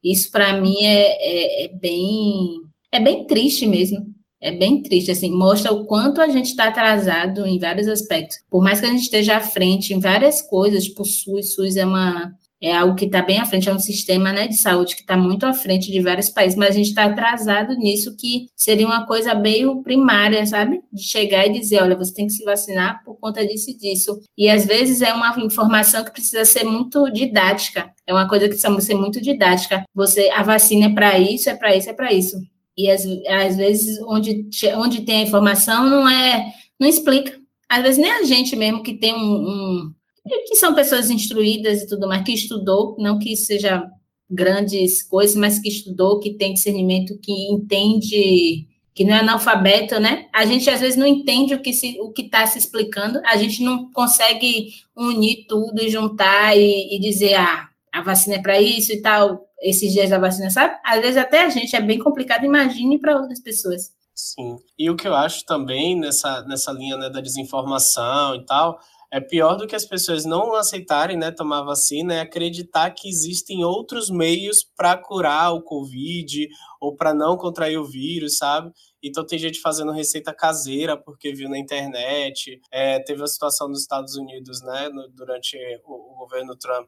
Isso 0.03 0.31
para 0.31 0.59
mim 0.59 0.83
é, 0.83 1.07
é, 1.19 1.65
é, 1.65 1.67
bem 1.69 2.61
é 2.91 2.99
bem 2.99 3.25
triste 3.25 3.65
mesmo. 3.65 4.17
É 4.39 4.51
bem 4.51 4.83
triste, 4.83 5.09
assim, 5.09 5.31
mostra 5.31 5.73
o 5.73 5.85
quanto 5.85 6.21
a 6.21 6.27
gente 6.27 6.49
está 6.49 6.67
atrasado 6.67 7.45
em 7.47 7.57
vários 7.57 7.87
aspectos. 7.87 8.37
Por 8.51 8.61
mais 8.61 8.79
que 8.79 8.85
a 8.85 8.89
gente 8.89 9.01
esteja 9.01 9.37
à 9.37 9.41
frente 9.41 9.93
em 9.93 9.99
várias 9.99 10.43
coisas, 10.43 10.83
tipo 10.83 11.01
o 11.01 11.05
SUS, 11.05 11.55
SUS 11.55 11.75
é 11.75 11.83
uma 11.83 12.31
é 12.61 12.75
algo 12.75 12.95
que 12.95 13.05
está 13.05 13.21
bem 13.21 13.39
à 13.39 13.45
frente, 13.45 13.69
é 13.69 13.73
um 13.73 13.79
sistema 13.79 14.31
né, 14.31 14.47
de 14.47 14.57
saúde 14.57 14.95
que 14.95 15.01
está 15.01 15.15
muito 15.15 15.45
à 15.45 15.53
frente 15.53 15.91
de 15.91 16.01
vários 16.01 16.29
países, 16.29 16.57
mas 16.57 16.69
a 16.69 16.73
gente 16.73 16.89
está 16.89 17.05
atrasado 17.05 17.75
nisso, 17.75 18.15
que 18.17 18.47
seria 18.55 18.85
uma 18.85 19.05
coisa 19.05 19.35
meio 19.35 19.81
primária, 19.83 20.45
sabe? 20.45 20.81
De 20.91 21.03
chegar 21.03 21.45
e 21.45 21.51
dizer, 21.51 21.81
olha, 21.81 21.95
você 21.95 22.13
tem 22.13 22.27
que 22.27 22.33
se 22.33 22.43
vacinar 22.43 23.03
por 23.03 23.15
conta 23.19 23.45
disso 23.45 23.69
e 23.69 23.77
disso. 23.77 24.19
E 24.37 24.49
às 24.49 24.65
vezes 24.65 25.01
é 25.01 25.13
uma 25.13 25.39
informação 25.39 26.03
que 26.03 26.11
precisa 26.11 26.45
ser 26.45 26.63
muito 26.63 27.11
didática, 27.11 27.91
é 28.05 28.13
uma 28.13 28.27
coisa 28.27 28.45
que 28.45 28.55
precisa 28.55 28.81
ser 28.81 28.95
muito 28.95 29.21
didática. 29.21 29.83
Você, 29.93 30.29
a 30.29 30.41
vacina 30.41 30.87
é 30.87 30.93
para 30.93 31.19
isso, 31.19 31.49
é 31.49 31.55
para 31.55 31.75
isso, 31.75 31.89
é 31.89 31.93
para 31.93 32.11
isso. 32.11 32.37
E 32.75 32.89
às, 32.89 33.03
às 33.27 33.57
vezes, 33.57 33.99
onde, 34.03 34.47
onde 34.75 35.01
tem 35.01 35.21
a 35.21 35.23
informação, 35.23 35.89
não 35.89 36.07
é, 36.07 36.53
não 36.79 36.87
explica. 36.87 37.37
Às 37.67 37.81
vezes 37.83 37.97
nem 37.97 38.11
a 38.11 38.23
gente 38.23 38.55
mesmo 38.55 38.81
que 38.81 38.93
tem 38.93 39.13
um, 39.13 39.17
um 39.17 39.93
que 40.27 40.55
são 40.55 40.73
pessoas 40.73 41.09
instruídas 41.09 41.81
e 41.81 41.87
tudo 41.87 42.07
mais, 42.07 42.23
que 42.23 42.33
estudou, 42.33 42.95
não 42.99 43.19
que 43.19 43.35
seja 43.35 43.83
grandes 44.29 45.03
coisas, 45.03 45.35
mas 45.35 45.59
que 45.59 45.69
estudou, 45.69 46.19
que 46.19 46.33
tem 46.33 46.53
discernimento, 46.53 47.17
que 47.21 47.31
entende, 47.51 48.67
que 48.93 49.03
não 49.03 49.15
é 49.15 49.19
analfabeto, 49.19 49.99
né? 49.99 50.27
A 50.33 50.45
gente 50.45 50.69
às 50.69 50.81
vezes 50.81 50.97
não 50.97 51.07
entende 51.07 51.53
o 51.53 51.61
que 51.61 51.71
se, 51.71 51.97
o 52.01 52.11
que 52.11 52.23
está 52.23 52.45
se 52.45 52.57
explicando, 52.57 53.21
a 53.25 53.37
gente 53.37 53.63
não 53.63 53.91
consegue 53.91 54.69
unir 54.95 55.45
tudo 55.47 55.81
e 55.81 55.89
juntar 55.89 56.57
e, 56.57 56.95
e 56.95 56.99
dizer, 56.99 57.35
ah, 57.35 57.69
a 57.91 58.01
vacina 58.01 58.35
é 58.35 58.41
para 58.41 58.59
isso 58.61 58.91
e 58.91 59.01
tal, 59.01 59.47
esses 59.61 59.93
dias 59.93 60.09
da 60.09 60.19
vacina, 60.19 60.49
sabe? 60.49 60.75
Às 60.83 61.01
vezes 61.01 61.17
até 61.17 61.43
a 61.43 61.49
gente 61.49 61.75
é 61.75 61.81
bem 61.81 61.99
complicado, 61.99 62.45
imagine 62.45 62.99
para 62.99 63.15
outras 63.15 63.41
pessoas. 63.41 63.91
Sim. 64.13 64.57
E 64.77 64.89
o 64.89 64.95
que 64.95 65.07
eu 65.07 65.13
acho 65.13 65.45
também 65.45 65.97
nessa, 65.97 66.41
nessa 66.43 66.71
linha 66.71 66.97
né, 66.97 67.09
da 67.09 67.21
desinformação 67.21 68.35
e 68.35 68.43
tal, 68.45 68.79
é 69.11 69.21
pior 69.21 69.55
do 69.55 69.65
que 69.65 69.75
as 69.75 69.85
pessoas 69.85 70.25
não 70.25 70.53
aceitarem, 70.53 71.17
né, 71.17 71.31
tomar 71.31 71.63
vacina, 71.63 72.15
é 72.15 72.19
acreditar 72.19 72.91
que 72.91 73.07
existem 73.07 73.63
outros 73.63 74.09
meios 74.09 74.65
para 74.75 74.97
curar 74.97 75.53
o 75.53 75.61
Covid 75.61 76.47
ou 76.81 76.95
para 76.95 77.13
não 77.13 77.37
contrair 77.37 77.77
o 77.77 77.85
vírus, 77.85 78.37
sabe? 78.37 78.71
Então 79.01 79.25
tem 79.25 79.39
gente 79.39 79.61
fazendo 79.61 79.91
receita 79.91 80.33
caseira 80.33 80.97
porque 80.97 81.33
viu 81.33 81.49
na 81.49 81.57
internet. 81.57 82.59
É, 82.71 82.99
teve 82.99 83.23
a 83.23 83.27
situação 83.27 83.69
nos 83.69 83.81
Estados 83.81 84.15
Unidos, 84.15 84.61
né, 84.61 84.89
no, 84.89 85.07
durante 85.09 85.57
o, 85.85 86.13
o, 86.13 86.15
governo 86.17 86.55
Trump, 86.55 86.87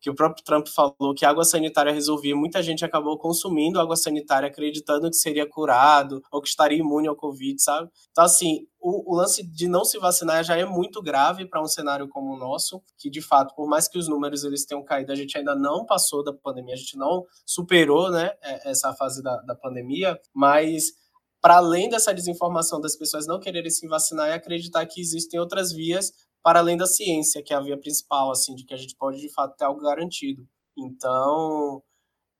que 0.00 0.08
o 0.08 0.14
próprio 0.14 0.42
Trump 0.44 0.66
falou 0.68 1.14
que 1.14 1.24
água 1.24 1.44
sanitária 1.44 1.92
resolvia, 1.92 2.34
muita 2.34 2.62
gente 2.62 2.84
acabou 2.84 3.18
consumindo 3.18 3.78
água 3.78 3.96
sanitária 3.96 4.48
acreditando 4.48 5.10
que 5.10 5.16
seria 5.16 5.46
curado 5.46 6.22
ou 6.32 6.40
que 6.40 6.48
estaria 6.48 6.78
imune 6.78 7.06
ao 7.06 7.14
Covid, 7.14 7.60
sabe? 7.62 7.90
Então, 8.10 8.24
assim, 8.24 8.66
o, 8.80 9.12
o 9.12 9.16
lance 9.16 9.46
de 9.46 9.68
não 9.68 9.84
se 9.84 9.98
vacinar 9.98 10.42
já 10.42 10.56
é 10.56 10.64
muito 10.64 11.02
grave 11.02 11.46
para 11.46 11.62
um 11.62 11.66
cenário 11.66 12.08
como 12.08 12.34
o 12.34 12.38
nosso, 12.38 12.82
que 12.98 13.10
de 13.10 13.20
fato, 13.20 13.54
por 13.54 13.68
mais 13.68 13.86
que 13.86 13.98
os 13.98 14.08
números 14.08 14.42
eles 14.42 14.64
tenham 14.64 14.82
caído, 14.82 15.12
a 15.12 15.16
gente 15.16 15.36
ainda 15.36 15.54
não 15.54 15.84
passou 15.84 16.24
da 16.24 16.32
pandemia, 16.32 16.74
a 16.74 16.78
gente 16.78 16.96
não 16.96 17.24
superou, 17.44 18.10
né, 18.10 18.32
é, 18.42 18.70
essa 18.70 18.94
fase 18.94 19.22
da, 19.22 19.36
da 19.42 19.54
pandemia, 19.54 20.18
mas 20.34 20.92
para 21.40 21.56
além 21.56 21.88
dessa 21.88 22.12
desinformação 22.12 22.80
das 22.80 22.96
pessoas 22.96 23.26
não 23.26 23.40
quererem 23.40 23.70
se 23.70 23.86
vacinar 23.86 24.28
e 24.28 24.32
acreditar 24.32 24.84
que 24.86 25.00
existem 25.00 25.40
outras 25.40 25.72
vias 25.72 26.12
para 26.42 26.60
além 26.60 26.76
da 26.76 26.86
ciência, 26.86 27.42
que 27.42 27.52
é 27.52 27.56
a 27.56 27.60
via 27.60 27.78
principal, 27.78 28.30
assim, 28.30 28.54
de 28.54 28.64
que 28.64 28.74
a 28.74 28.76
gente 28.76 28.96
pode 28.96 29.20
de 29.20 29.32
fato 29.32 29.56
ter 29.56 29.64
algo 29.64 29.80
garantido. 29.80 30.46
Então, 30.76 31.82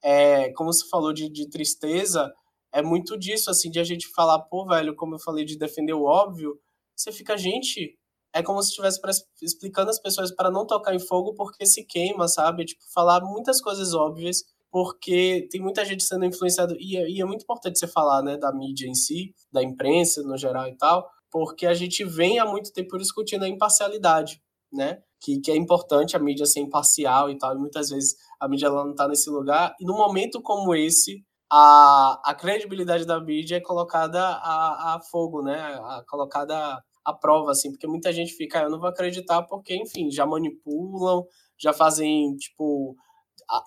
é, 0.03 0.53
como 0.53 0.73
você 0.73 0.89
falou 0.89 1.13
de, 1.13 1.29
de 1.29 1.49
tristeza, 1.49 2.33
é 2.73 2.83
muito 2.83 3.19
disso, 3.19 3.51
assim, 3.51 3.71
de 3.71 3.81
a 3.81 3.85
gente 3.85 4.09
falar, 4.09 4.39
pô, 4.41 4.67
velho, 4.67 4.95
como 4.95 5.15
eu 5.15 5.19
falei 5.19 5.45
de 5.45 5.59
defender 5.59 5.93
o 5.93 6.05
óbvio, 6.05 6.59
você 6.97 7.13
fica, 7.13 7.37
gente, 7.37 7.99
é 8.33 8.43
como 8.43 8.63
se 8.63 8.71
estivesse 8.71 9.01
explicando 9.43 9.91
as 9.91 10.01
pessoas 10.01 10.35
para 10.35 10.51
não 10.51 10.67
tocar 10.67 10.95
em 10.95 11.01
fogo 11.01 11.35
porque 11.35 11.67
se 11.67 11.85
queima, 11.85 12.29
sabe? 12.29 12.65
Tipo, 12.65 12.83
falar 12.93 13.21
muitas 13.23 13.61
coisas 13.61 13.93
óbvias, 13.93 14.45
porque 14.71 15.49
tem 15.51 15.61
muita 15.61 15.85
gente 15.85 16.05
sendo 16.05 16.25
influenciada, 16.25 16.77
e, 16.79 16.97
é, 16.97 17.11
e 17.11 17.21
é 17.21 17.25
muito 17.25 17.43
importante 17.43 17.79
você 17.79 17.89
falar, 17.89 18.23
né, 18.23 18.37
da 18.37 18.53
mídia 18.53 18.87
em 18.87 18.95
si, 18.95 19.35
da 19.53 19.63
imprensa 19.63 20.23
no 20.23 20.37
geral 20.37 20.69
e 20.69 20.77
tal, 20.77 21.11
porque 21.31 21.67
a 21.67 21.75
gente 21.75 22.05
vem 22.05 22.39
há 22.39 22.45
muito 22.45 22.73
tempo 22.73 22.99
discutindo 22.99 23.45
a 23.45 23.49
imparcialidade, 23.49 24.43
né? 24.73 25.03
Que, 25.21 25.41
que 25.41 25.51
é 25.51 25.57
importante 25.57 26.17
a 26.17 26.19
mídia 26.19 26.47
ser 26.47 26.61
imparcial 26.61 27.31
e 27.31 27.39
tal, 27.39 27.55
e 27.55 27.59
muitas 27.59 27.91
vezes 27.91 28.17
a 28.41 28.49
mídia 28.49 28.67
ela 28.67 28.85
não 28.85 28.93
está 28.93 29.07
nesse 29.07 29.29
lugar, 29.31 29.75
e 29.81 29.85
num 29.85 29.97
momento 29.97 30.41
como 30.41 30.75
esse, 30.75 31.25
a, 31.51 32.21
a 32.25 32.35
credibilidade 32.35 33.05
da 33.05 33.21
mídia 33.21 33.57
é 33.57 33.61
colocada 33.61 34.21
a, 34.21 34.95
a 34.95 35.01
fogo, 35.11 35.43
né? 35.43 35.61
A, 35.61 36.05
colocada 36.09 36.83
à 37.05 37.13
prova, 37.13 37.51
assim, 37.51 37.71
porque 37.71 37.87
muita 37.87 38.13
gente 38.13 38.33
fica, 38.33 38.61
ah, 38.61 38.63
eu 38.65 38.71
não 38.71 38.79
vou 38.79 38.89
acreditar 38.89 39.43
porque, 39.43 39.75
enfim, 39.75 40.11
já 40.11 40.25
manipulam, 40.27 41.25
já 41.59 41.73
fazem, 41.73 42.37
tipo, 42.37 42.95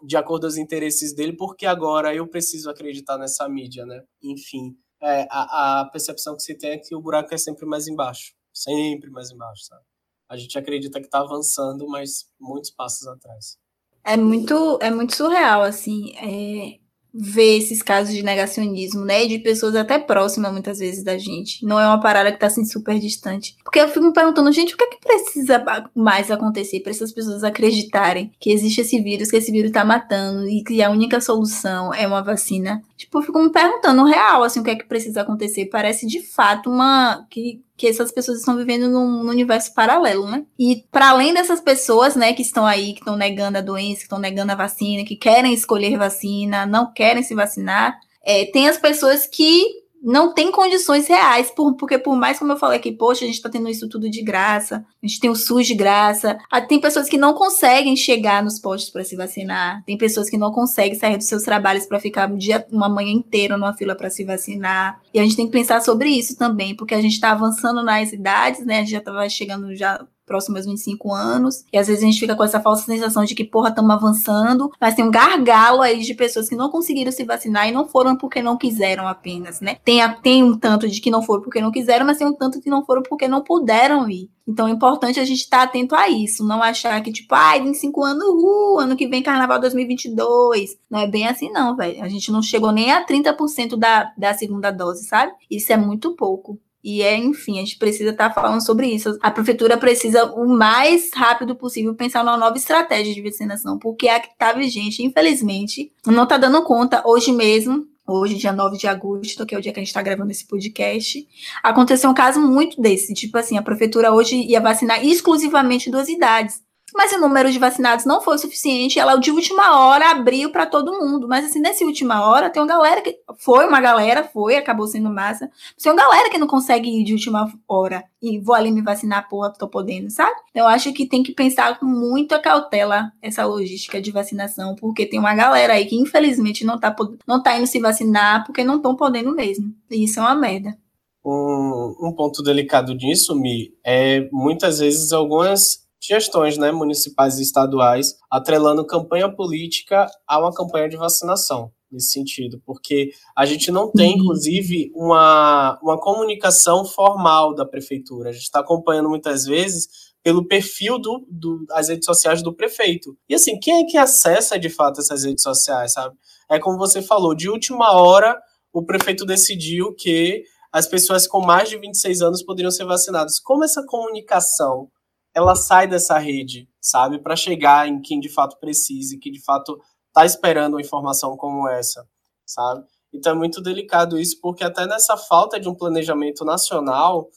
de 0.06 0.16
acordo 0.16 0.44
com 0.44 0.48
os 0.48 0.58
interesses 0.58 1.14
dele, 1.14 1.36
porque 1.36 1.66
agora 1.66 2.16
eu 2.16 2.28
preciso 2.28 2.70
acreditar 2.70 3.18
nessa 3.18 3.48
mídia, 3.50 3.86
né? 3.86 4.02
Enfim, 4.24 4.76
é, 5.04 5.28
a, 5.30 5.82
a 5.82 5.86
percepção 5.86 6.36
que 6.36 6.44
se 6.44 6.58
tem 6.58 6.72
é 6.72 6.78
que 6.78 6.96
o 6.96 7.02
buraco 7.02 7.34
é 7.34 7.38
sempre 7.38 7.66
mais 7.66 7.88
embaixo. 7.88 8.34
Sempre 8.54 9.10
mais 9.10 9.32
embaixo, 9.32 9.66
sabe? 9.66 9.84
A 10.30 10.38
gente 10.38 10.58
acredita 10.58 11.00
que 11.00 11.06
está 11.06 11.20
avançando, 11.20 11.88
mas 11.88 12.30
muitos 12.40 12.72
passos 12.72 13.08
atrás. 13.08 13.58
É 14.04 14.16
muito, 14.16 14.80
é 14.82 14.90
muito 14.90 15.16
surreal, 15.16 15.62
assim. 15.62 16.16
É, 16.18 16.80
ver 17.14 17.58
esses 17.58 17.84
casos 17.84 18.14
de 18.14 18.24
negacionismo, 18.24 19.06
né? 19.06 19.26
De 19.28 19.38
pessoas 19.38 19.76
até 19.76 20.00
próximas, 20.00 20.52
muitas 20.52 20.80
vezes, 20.80 21.04
da 21.04 21.18
gente. 21.18 21.64
Não 21.64 21.80
é 21.80 21.86
uma 21.86 22.00
parada 22.00 22.32
que 22.32 22.40
tá 22.40 22.48
assim 22.48 22.66
super 22.66 22.98
distante. 23.00 23.56
Porque 23.64 23.80
eu 23.80 23.88
fico 23.88 24.06
me 24.06 24.14
perguntando, 24.14 24.52
gente, 24.52 24.74
o 24.74 24.78
que 24.78 24.84
é 24.84 24.88
que 24.88 25.00
precisa 25.00 25.64
mais 25.94 26.32
acontecer 26.32 26.80
para 26.80 26.92
essas 26.92 27.12
pessoas 27.12 27.44
acreditarem 27.44 28.32
que 28.40 28.52
existe 28.52 28.82
esse 28.82 29.00
vírus, 29.00 29.30
que 29.30 29.38
esse 29.38 29.52
vírus 29.52 29.72
tá 29.72 29.86
matando 29.86 30.48
e 30.48 30.64
que 30.64 30.82
a 30.82 30.90
única 30.90 31.22
solução 31.22 31.94
é 31.94 32.08
uma 32.08 32.24
vacina? 32.24 32.82
Tipo, 32.98 33.20
eu 33.20 33.24
fico 33.24 33.40
me 33.40 33.52
perguntando 33.52 34.04
real, 34.06 34.44
assim, 34.44 34.60
o 34.60 34.64
que 34.64 34.72
é 34.72 34.76
que 34.76 34.86
precisa 34.86 35.22
acontecer. 35.22 35.66
Parece 35.68 36.08
de 36.08 36.22
fato 36.22 36.70
uma. 36.70 37.28
que 37.30 37.62
que 37.76 37.88
essas 37.88 38.12
pessoas 38.12 38.40
estão 38.40 38.56
vivendo 38.56 38.90
num, 38.90 39.24
num 39.24 39.30
universo 39.30 39.74
paralelo, 39.74 40.30
né? 40.30 40.46
E 40.58 40.84
para 40.92 41.10
além 41.10 41.34
dessas 41.34 41.60
pessoas, 41.60 42.16
né, 42.16 42.34
que 42.34 42.42
estão 42.42 42.66
aí, 42.66 42.94
que 42.94 43.00
estão 43.00 43.16
negando 43.16 43.58
a 43.58 43.62
doença, 43.62 43.98
que 43.98 44.04
estão 44.04 44.20
negando 44.20 44.52
a 44.52 44.56
vacina, 44.56 45.04
que 45.04 45.16
querem 45.16 45.54
escolher 45.54 45.98
vacina, 45.98 46.66
não 46.66 46.94
querem 46.94 47.24
se 47.24 47.34
vacinar, 47.34 48.00
é, 48.24 48.46
tem 48.46 48.70
as 48.70 48.78
pessoas 48.78 49.28
que 49.28 49.83
não 50.04 50.34
tem 50.34 50.52
condições 50.52 51.08
reais, 51.08 51.50
por, 51.50 51.76
porque 51.76 51.98
por 51.98 52.16
mais 52.16 52.38
como 52.38 52.52
eu 52.52 52.58
falei 52.58 52.78
aqui, 52.78 52.92
poxa, 52.92 53.24
a 53.24 53.28
gente 53.28 53.38
está 53.38 53.50
tendo 53.50 53.70
isso 53.70 53.88
tudo 53.88 54.10
de 54.10 54.22
graça, 54.22 54.86
a 55.02 55.08
gente 55.08 55.20
tem 55.20 55.30
o 55.30 55.36
SUS 55.36 55.66
de 55.66 55.74
graça, 55.74 56.38
ah, 56.52 56.60
tem 56.60 56.80
pessoas 56.82 57.08
que 57.08 57.18
não 57.18 57.34
conseguem 57.34 57.96
chegar 57.96 58.44
nos 58.44 58.60
postos 58.60 58.92
para 58.92 59.06
se 59.06 59.16
vacinar, 59.16 59.82
tem 59.86 59.98
pessoas 59.98 60.30
que 60.30 60.38
não 60.38 60.52
conseguem 60.52 60.96
sair 61.00 61.16
dos 61.16 61.28
seus 61.28 61.44
trabalhos 61.44 61.86
para 61.86 62.00
ficar 62.00 62.30
um 62.30 62.38
dia, 62.38 62.68
uma 62.70 62.90
manhã 62.90 63.12
inteira 63.12 63.58
numa 63.58 63.74
fila 63.74 63.96
para 63.96 64.10
se 64.10 64.26
vacinar, 64.26 65.00
e 65.14 65.20
a 65.20 65.24
gente 65.24 65.38
tem 65.38 65.46
que 65.46 65.52
pensar 65.54 65.82
sobre 65.82 66.10
isso 66.10 66.38
também, 66.38 66.76
porque 66.76 66.94
a 66.94 67.02
gente 67.02 67.14
está 67.14 67.32
avançando 67.32 67.82
nas 67.82 68.12
idades, 68.12 68.66
né, 68.66 68.78
a 68.78 68.80
gente 68.82 68.92
já 68.92 68.98
estava 68.98 69.30
chegando 69.30 69.74
já 69.74 70.06
próximo 70.26 70.58
aos 70.58 70.66
25 70.66 71.14
anos. 71.14 71.64
E 71.72 71.78
às 71.78 71.88
vezes 71.88 72.04
a 72.04 72.06
gente 72.06 72.20
fica 72.20 72.36
com 72.36 72.44
essa 72.44 72.60
falsa 72.60 72.86
sensação 72.86 73.24
de 73.24 73.36
que, 73.36 73.44
porra, 73.44 73.70
estamos 73.70 73.92
avançando, 73.92 74.72
mas 74.80 74.96
tem 74.96 75.06
um 75.06 75.12
gargalo 75.12 75.82
aí 75.82 76.00
de 76.00 76.14
pessoas 76.14 76.50
que 76.50 76.56
não 76.56 76.70
conseguiram 76.70 77.12
se 77.12 77.24
vacinar 77.24 77.68
e 77.68 77.72
não 77.72 77.88
foram 77.88 78.16
porque 78.16 78.42
não 78.42 78.58
quiseram 78.58 79.08
apenas, 79.08 79.62
né? 79.62 79.78
Tem, 79.84 80.02
a, 80.02 80.14
tem 80.14 80.44
um 80.44 80.58
tanto 80.58 80.88
de 80.88 81.00
que 81.02 81.12
não 81.12 81.22
foram 81.22 81.42
porque 81.42 81.62
não 81.62 81.72
quiseram, 81.72 82.06
mas 82.06 82.18
tem 82.18 82.28
um 82.28 82.36
tanto 82.36 82.62
que 82.62 82.70
não 82.70 82.86
foram 82.86 83.04
porque 83.04 83.28
não 83.28 83.44
puderam 83.44 84.10
ir. 84.10 84.30
Então 84.48 84.68
é 84.68 84.72
importante 84.72 85.20
a 85.20 85.26
gente 85.26 85.40
estar 85.40 85.60
tá 85.60 85.64
atento 85.64 85.96
a 85.96 86.10
isso, 86.10 86.46
não 86.46 86.62
achar 86.62 87.02
que, 87.02 87.12
tipo, 87.12 87.34
ai, 87.34 87.60
em 87.60 87.74
cinco 87.74 88.04
anos, 88.04 88.24
uh, 88.26 88.80
ano 88.80 88.96
que 88.96 89.08
vem 89.08 89.24
carnaval 89.24 89.60
2022. 89.60 90.78
Não 90.90 91.00
é 91.00 91.08
bem 91.08 91.28
assim, 91.28 91.50
não, 91.52 91.76
velho. 91.76 92.04
A 92.04 92.10
gente 92.10 92.32
não 92.32 92.42
chegou 92.42 92.72
nem 92.72 92.92
a 92.92 93.06
30% 93.06 93.78
da, 93.78 94.12
da 94.18 94.34
segunda 94.34 94.70
dose, 94.70 95.06
sabe? 95.06 95.32
Isso 95.50 95.72
é 95.72 95.78
muito 95.78 96.16
pouco. 96.16 96.60
E 96.84 97.02
é, 97.02 97.16
enfim, 97.16 97.58
a 97.58 97.62
gente 97.62 97.78
precisa 97.78 98.10
estar 98.10 98.30
tá 98.30 98.36
falando 98.36 98.64
sobre 98.64 98.88
isso. 98.88 99.18
A 99.22 99.32
prefeitura 99.32 99.78
precisa, 99.78 100.26
o 100.34 100.48
mais 100.48 101.12
rápido 101.14 101.56
possível, 101.56 101.96
pensar 101.96 102.24
numa 102.24 102.36
nova 102.36 102.58
estratégia 102.58 103.14
de 103.14 103.22
vacinação, 103.22 103.80
porque 103.80 104.10
a 104.10 104.20
que 104.20 104.28
está 104.28 104.52
vigente, 104.52 105.02
infelizmente, 105.02 105.94
não 106.06 106.24
está 106.24 106.38
dando 106.38 106.62
conta 106.64 107.02
hoje 107.06 107.32
mesmo. 107.32 107.88
Hoje, 108.06 108.36
dia 108.36 108.52
9 108.52 108.78
de 108.78 108.86
agosto, 108.86 109.46
que 109.46 109.56
é 109.56 109.58
o 109.58 109.62
dia 109.62 109.72
que 109.72 109.80
a 109.80 109.82
gente 109.82 109.88
está 109.88 110.02
gravando 110.02 110.30
esse 110.30 110.46
podcast, 110.46 111.26
aconteceu 111.64 112.10
um 112.10 112.14
caso 112.14 112.42
muito 112.42 112.82
desse. 112.82 113.14
Tipo 113.14 113.38
assim, 113.38 113.58
a 113.58 113.62
prefeitura 113.62 114.12
hoje 114.12 114.36
ia 114.36 114.60
vacinar 114.60 115.06
exclusivamente 115.06 115.90
duas 115.90 116.10
idades 116.10 116.62
mas 116.96 117.12
o 117.12 117.20
número 117.20 117.52
de 117.52 117.60
vacinados 117.60 118.06
não 118.06 118.22
foi 118.22 118.36
o 118.36 118.40
suficiente. 118.40 119.00
Ela, 119.00 119.16
de 119.16 119.32
última 119.32 119.80
hora, 119.80 120.12
abriu 120.12 120.52
para 120.52 120.66
todo 120.66 121.00
mundo. 121.00 121.28
Mas, 121.28 121.46
assim, 121.46 121.60
nessa 121.60 121.84
última 121.84 122.28
hora, 122.28 122.50
tem 122.50 122.62
uma 122.62 122.68
galera 122.68 123.02
que. 123.02 123.18
Foi 123.38 123.68
uma 123.68 123.82
galera, 123.82 124.24
foi, 124.24 124.56
acabou 124.56 124.88
sendo 124.88 125.10
massa. 125.10 125.50
Tem 125.82 125.92
uma 125.92 126.02
galera 126.02 126.30
que 126.30 126.38
não 126.38 126.48
consegue 126.48 126.90
ir 126.90 127.04
de 127.04 127.14
última 127.14 127.52
hora 127.68 128.04
e 128.22 128.40
vou 128.40 128.56
ali 128.56 128.72
me 128.72 128.82
vacinar, 128.82 129.28
porra, 129.28 129.52
tô 129.52 129.68
podendo, 129.68 130.10
sabe? 130.10 130.36
Eu 130.56 130.66
acho 130.66 130.94
que 130.94 131.06
tem 131.06 131.22
que 131.22 131.34
pensar 131.34 131.78
com 131.78 131.86
muita 131.86 132.40
cautela 132.40 133.12
essa 133.22 133.46
logística 133.46 134.02
de 134.02 134.12
vacinação, 134.12 134.76
porque 134.76 135.06
tem 135.06 135.20
uma 135.20 135.36
galera 135.36 135.74
aí 135.74 135.86
que, 135.86 135.96
infelizmente, 135.96 136.64
não 136.64 136.80
tá, 136.80 136.96
não 137.28 137.44
tá 137.44 137.58
indo 137.58 137.68
se 137.68 137.80
vacinar 137.80 138.46
porque 138.46 138.64
não 138.64 138.78
estão 138.78 138.96
podendo 138.96 139.36
mesmo. 139.36 139.74
E 139.92 140.06
isso 140.06 140.20
é 140.20 140.24
uma 140.24 140.36
merda. 140.36 140.78
Um, 141.26 141.96
um 142.02 142.14
ponto 142.16 142.42
delicado 142.42 142.96
disso, 142.96 143.36
Mi, 143.36 143.74
é 143.84 144.30
muitas 144.32 144.80
vezes 144.80 145.12
algumas 145.12 145.83
gestões 146.06 146.58
né, 146.58 146.72
municipais 146.72 147.40
e 147.40 147.44
estaduais 147.44 148.16
atrelando 148.30 148.86
campanha 148.86 149.34
política 149.34 150.08
a 150.28 150.40
uma 150.40 150.54
campanha 150.54 150.90
de 150.90 150.98
vacinação 150.98 151.72
nesse 151.90 152.12
sentido, 152.12 152.60
porque 152.66 153.12
a 153.38 153.46
gente 153.46 153.72
não 153.72 153.92
tem, 153.92 154.14
uhum. 154.14 154.18
inclusive, 154.18 154.92
uma, 154.96 155.80
uma 155.82 156.00
comunicação 156.00 156.84
formal 156.84 157.54
da 157.54 157.66
prefeitura. 157.66 158.30
A 158.30 158.34
gente 158.34 158.44
está 158.44 158.60
acompanhando 158.60 159.10
muitas 159.10 159.46
vezes 159.46 159.88
pelo 160.24 160.48
perfil 160.48 160.98
do, 160.98 161.24
do, 161.30 161.66
das 161.68 161.90
redes 161.90 162.06
sociais 162.06 162.42
do 162.42 162.56
prefeito. 162.56 163.16
E 163.30 163.36
assim, 163.36 163.60
quem 163.60 163.84
é 163.84 163.86
que 163.86 163.98
acessa 163.98 164.58
de 164.58 164.70
fato 164.70 165.02
essas 165.02 165.24
redes 165.24 165.44
sociais, 165.44 165.94
sabe? 165.94 166.16
É 166.50 166.60
como 166.60 166.78
você 166.78 167.02
falou, 167.02 167.36
de 167.36 167.50
última 167.50 167.92
hora 167.92 168.40
o 168.74 168.84
prefeito 168.84 169.26
decidiu 169.26 169.94
que 169.94 170.44
as 170.72 170.88
pessoas 170.88 171.28
com 171.28 171.40
mais 171.40 171.70
de 171.70 171.78
26 171.78 172.22
anos 172.24 172.44
poderiam 172.44 172.72
ser 172.72 172.86
vacinadas. 172.86 173.40
Como 173.40 173.64
essa 173.64 173.86
comunicação 173.86 174.90
ela 175.34 175.56
sai 175.56 175.88
dessa 175.88 176.18
rede, 176.18 176.70
sabe, 176.80 177.20
para 177.20 177.36
chegar 177.36 177.88
em 177.88 178.02
quem 178.02 178.20
de 178.20 178.30
fato 178.30 178.58
precisa, 178.60 179.18
que 179.20 179.32
de 179.32 179.44
fato 179.44 179.80
está 180.08 180.26
esperando 180.26 180.74
uma 180.74 180.82
informação 180.82 181.36
como 181.36 181.68
essa, 181.68 182.08
sabe? 182.46 182.86
Então 183.14 183.34
é 183.34 183.36
muito 183.36 183.62
delicado 183.62 184.20
isso, 184.20 184.40
porque 184.42 184.64
até 184.64 184.86
nessa 184.86 185.18
falta 185.18 185.60
de 185.60 185.68
um 185.68 185.76
planejamento 185.76 186.46
nacional 186.46 187.30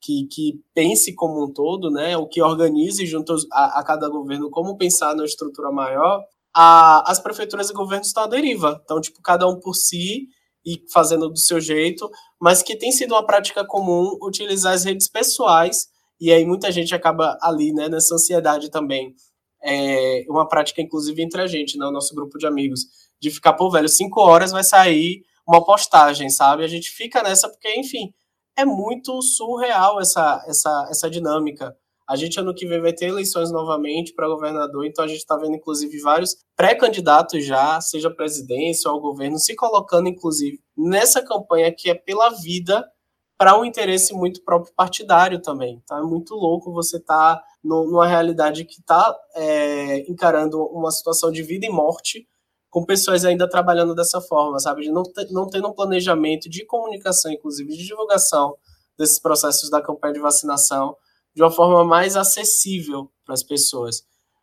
que, 0.00 0.26
que 0.30 0.60
pense 0.74 1.14
como 1.14 1.44
um 1.44 1.52
todo, 1.52 1.90
né, 1.90 2.16
o 2.16 2.28
que 2.28 2.42
organize 2.42 3.06
junto 3.06 3.34
a, 3.52 3.80
a 3.80 3.84
cada 3.84 4.08
governo 4.08 4.50
como 4.50 4.76
pensar 4.76 5.14
na 5.14 5.24
estrutura 5.24 5.72
maior, 5.72 6.22
a, 6.54 7.10
as 7.10 7.18
prefeituras 7.18 7.70
e 7.70 7.72
governos 7.72 8.08
estão 8.08 8.24
à 8.24 8.26
deriva. 8.26 8.80
Então, 8.84 9.00
tipo, 9.00 9.20
cada 9.22 9.48
um 9.48 9.58
por 9.58 9.74
si 9.74 10.28
e 10.64 10.82
fazendo 10.92 11.28
do 11.28 11.38
seu 11.38 11.60
jeito, 11.60 12.08
mas 12.40 12.62
que 12.62 12.76
tem 12.76 12.92
sido 12.92 13.14
uma 13.14 13.26
prática 13.26 13.66
comum 13.66 14.16
utilizar 14.22 14.72
as 14.72 14.84
redes 14.84 15.08
pessoais 15.08 15.88
e 16.20 16.32
aí 16.32 16.44
muita 16.44 16.70
gente 16.72 16.94
acaba 16.94 17.38
ali, 17.42 17.72
né, 17.72 17.88
nessa 17.88 18.14
ansiedade 18.14 18.70
também. 18.70 19.14
É 19.62 20.24
uma 20.28 20.46
prática, 20.46 20.82
inclusive, 20.82 21.22
entre 21.22 21.40
a 21.40 21.46
gente, 21.46 21.78
né, 21.78 21.86
o 21.86 21.90
nosso 21.90 22.14
grupo 22.14 22.38
de 22.38 22.46
amigos, 22.46 22.80
de 23.20 23.30
ficar, 23.30 23.54
pô, 23.54 23.70
velho, 23.70 23.88
cinco 23.88 24.20
horas 24.20 24.52
vai 24.52 24.62
sair 24.62 25.22
uma 25.46 25.64
postagem, 25.64 26.28
sabe? 26.30 26.64
A 26.64 26.68
gente 26.68 26.90
fica 26.90 27.22
nessa 27.22 27.48
porque, 27.48 27.74
enfim, 27.78 28.12
é 28.56 28.64
muito 28.64 29.20
surreal 29.22 30.00
essa, 30.00 30.44
essa, 30.46 30.88
essa 30.90 31.10
dinâmica. 31.10 31.74
A 32.08 32.16
gente, 32.16 32.38
ano 32.38 32.54
que 32.54 32.66
vem, 32.66 32.80
vai 32.80 32.92
ter 32.92 33.06
eleições 33.06 33.50
novamente 33.50 34.12
para 34.14 34.28
governador, 34.28 34.84
então 34.84 35.04
a 35.04 35.08
gente 35.08 35.20
está 35.20 35.36
vendo, 35.36 35.56
inclusive, 35.56 35.98
vários 36.00 36.36
pré-candidatos 36.54 37.44
já, 37.44 37.80
seja 37.80 38.10
presidência 38.10 38.90
ou 38.90 38.96
ao 38.96 39.02
governo, 39.02 39.38
se 39.38 39.54
colocando, 39.54 40.08
inclusive, 40.08 40.60
nessa 40.76 41.22
campanha 41.24 41.74
que 41.74 41.88
é 41.88 41.94
pela 41.94 42.28
vida 42.28 42.86
para 43.36 43.58
um 43.58 43.64
interesse 43.64 44.14
muito 44.14 44.42
próprio 44.44 44.72
partidário 44.74 45.40
também. 45.40 45.82
Tá? 45.86 45.98
É 45.98 46.02
muito 46.02 46.34
louco 46.34 46.72
você 46.72 46.98
estar 46.98 47.36
tá 47.36 47.44
numa 47.62 48.06
realidade 48.06 48.64
que 48.64 48.80
está 48.80 49.16
é, 49.34 50.10
encarando 50.10 50.62
uma 50.66 50.90
situação 50.90 51.30
de 51.30 51.42
vida 51.42 51.66
e 51.66 51.70
morte 51.70 52.28
com 52.70 52.84
pessoas 52.84 53.24
ainda 53.24 53.48
trabalhando 53.48 53.94
dessa 53.94 54.20
forma, 54.20 54.58
sabe? 54.58 54.82
De 54.82 54.90
não, 54.90 55.04
ter, 55.04 55.30
não 55.30 55.48
tendo 55.48 55.68
um 55.68 55.72
planejamento 55.72 56.50
de 56.50 56.66
comunicação, 56.66 57.30
inclusive 57.30 57.70
de 57.70 57.86
divulgação 57.86 58.56
desses 58.98 59.18
processos 59.20 59.70
da 59.70 59.80
campanha 59.80 60.14
de 60.14 60.20
vacinação 60.20 60.96
de 61.34 61.42
uma 61.42 61.50
forma 61.50 61.84
mais 61.84 62.16
acessível 62.16 63.10
para 63.24 63.34
as 63.34 63.42
pessoas. 63.42 64.02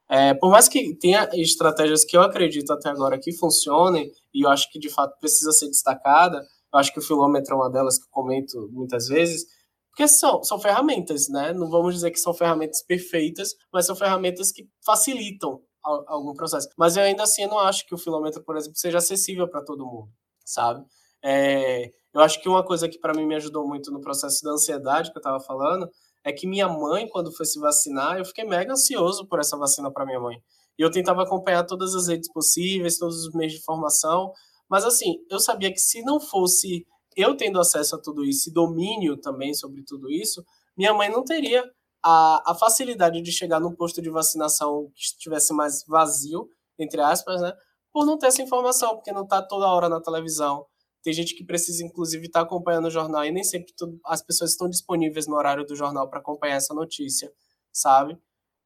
É, 0.10 0.34
por 0.34 0.50
mais 0.50 0.68
que 0.68 0.96
tenha 0.96 1.30
estratégias 1.34 2.04
que 2.04 2.18
eu 2.18 2.22
acredito 2.22 2.72
até 2.72 2.90
agora 2.90 3.20
que 3.20 3.32
funcionem, 3.32 4.12
e 4.34 4.46
eu 4.46 4.50
acho 4.50 4.70
que 4.72 4.80
de 4.80 4.90
fato 4.90 5.18
precisa 5.20 5.52
ser 5.52 5.68
destacada, 5.68 6.46
eu 6.74 6.80
acho 6.80 6.94
que 6.94 7.00
o 7.00 7.02
filômetro 7.02 7.54
é 7.54 7.58
uma 7.58 7.70
delas 7.70 7.98
que 7.98 8.06
eu 8.06 8.12
comento 8.12 8.70
muitas 8.72 9.08
vezes, 9.08 9.46
porque 9.90 10.08
são, 10.08 10.42
são 10.44 10.60
ferramentas, 10.60 11.28
né? 11.30 11.54
Não 11.54 11.70
vamos 11.70 11.96
dizer 11.96 12.12
que 12.12 12.20
são 12.20 12.34
ferramentas 12.34 12.82
perfeitas, 12.84 13.54
mas 13.74 13.86
são 13.86 13.96
ferramentas 13.96 14.52
que 14.52 14.68
facilitam 14.86 15.62
algum 15.84 16.34
processo. 16.34 16.70
Mas 16.78 16.96
eu 16.96 17.04
ainda 17.04 17.24
assim 17.24 17.44
eu 17.44 17.50
não 17.50 17.60
acho 17.60 17.86
que 17.86 17.94
o 17.94 17.98
filômetro, 17.98 18.44
por 18.44 18.56
exemplo, 18.56 18.78
seja 18.78 19.00
acessível 19.00 19.50
para 19.50 19.64
todo 19.64 19.86
mundo, 19.86 20.10
sabe? 20.46 20.86
É, 21.24 21.92
eu 22.14 22.22
acho 22.22 22.42
que 22.42 22.50
uma 22.50 22.64
coisa 22.64 22.88
que 22.88 23.00
para 23.00 23.14
mim 23.14 23.26
me 23.26 23.36
ajudou 23.36 23.68
muito 23.68 23.92
no 23.92 24.02
processo 24.02 24.44
da 24.44 24.52
ansiedade 24.52 25.12
que 25.12 25.18
eu 25.18 25.22
estava 25.22 25.40
falando 25.40 25.90
é 26.24 26.32
que 26.32 26.48
minha 26.48 26.68
mãe, 26.68 27.08
quando 27.08 27.36
foi 27.36 27.46
se 27.46 27.60
vacinar, 27.60 28.18
eu 28.18 28.26
fiquei 28.26 28.46
mega 28.46 28.74
ansioso 28.74 29.28
por 29.28 29.40
essa 29.40 29.58
vacina 29.58 29.92
para 29.92 30.06
minha 30.06 30.20
mãe. 30.20 30.38
E 30.78 30.82
eu 30.84 30.92
tentava 30.92 31.24
acompanhar 31.24 31.66
todas 31.66 31.96
as 31.96 32.08
redes 32.08 32.32
possíveis, 32.32 32.98
todos 32.98 33.26
os 33.26 33.34
meios 33.34 33.54
de 33.54 33.60
informação, 33.60 34.32
mas 34.72 34.86
assim, 34.86 35.18
eu 35.30 35.38
sabia 35.38 35.70
que 35.70 35.82
se 35.82 36.02
não 36.02 36.18
fosse 36.18 36.88
eu 37.14 37.36
tendo 37.36 37.60
acesso 37.60 37.94
a 37.98 38.02
tudo 38.02 38.24
isso 38.24 38.50
e 38.50 38.54
domínio 38.54 39.18
também 39.18 39.54
sobre 39.54 39.84
tudo 39.84 40.10
isso, 40.10 40.46
minha 40.78 40.94
mãe 40.94 41.10
não 41.10 41.26
teria 41.26 41.62
a, 42.02 42.52
a 42.52 42.56
facilidade 42.56 43.22
de 43.22 43.34
chegar 43.34 43.60
num 43.60 43.76
posto 43.76 44.02
de 44.02 44.10
vacinação 44.10 44.90
que 44.96 45.02
estivesse 45.02 45.54
mais 45.54 45.84
vazio, 45.86 46.48
entre 46.80 47.02
aspas, 47.02 47.42
né? 47.42 47.52
Por 47.92 48.06
não 48.06 48.18
ter 48.18 48.28
essa 48.28 48.42
informação, 48.42 48.96
porque 48.96 49.12
não 49.12 49.24
está 49.24 49.42
toda 49.42 49.68
hora 49.68 49.90
na 49.90 50.00
televisão. 50.00 50.66
Tem 51.04 51.12
gente 51.12 51.36
que 51.36 51.44
precisa, 51.44 51.84
inclusive, 51.84 52.28
estar 52.28 52.40
tá 52.40 52.46
acompanhando 52.46 52.86
o 52.86 52.92
jornal 52.92 53.26
e 53.26 53.32
nem 53.32 53.44
sempre 53.44 53.74
tudo, 53.76 54.00
as 54.06 54.22
pessoas 54.22 54.52
estão 54.52 54.70
disponíveis 54.70 55.28
no 55.28 55.36
horário 55.36 55.66
do 55.66 55.76
jornal 55.76 56.10
para 56.10 56.20
acompanhar 56.20 56.56
essa 56.56 56.74
notícia, 56.74 57.30
sabe? 57.74 58.18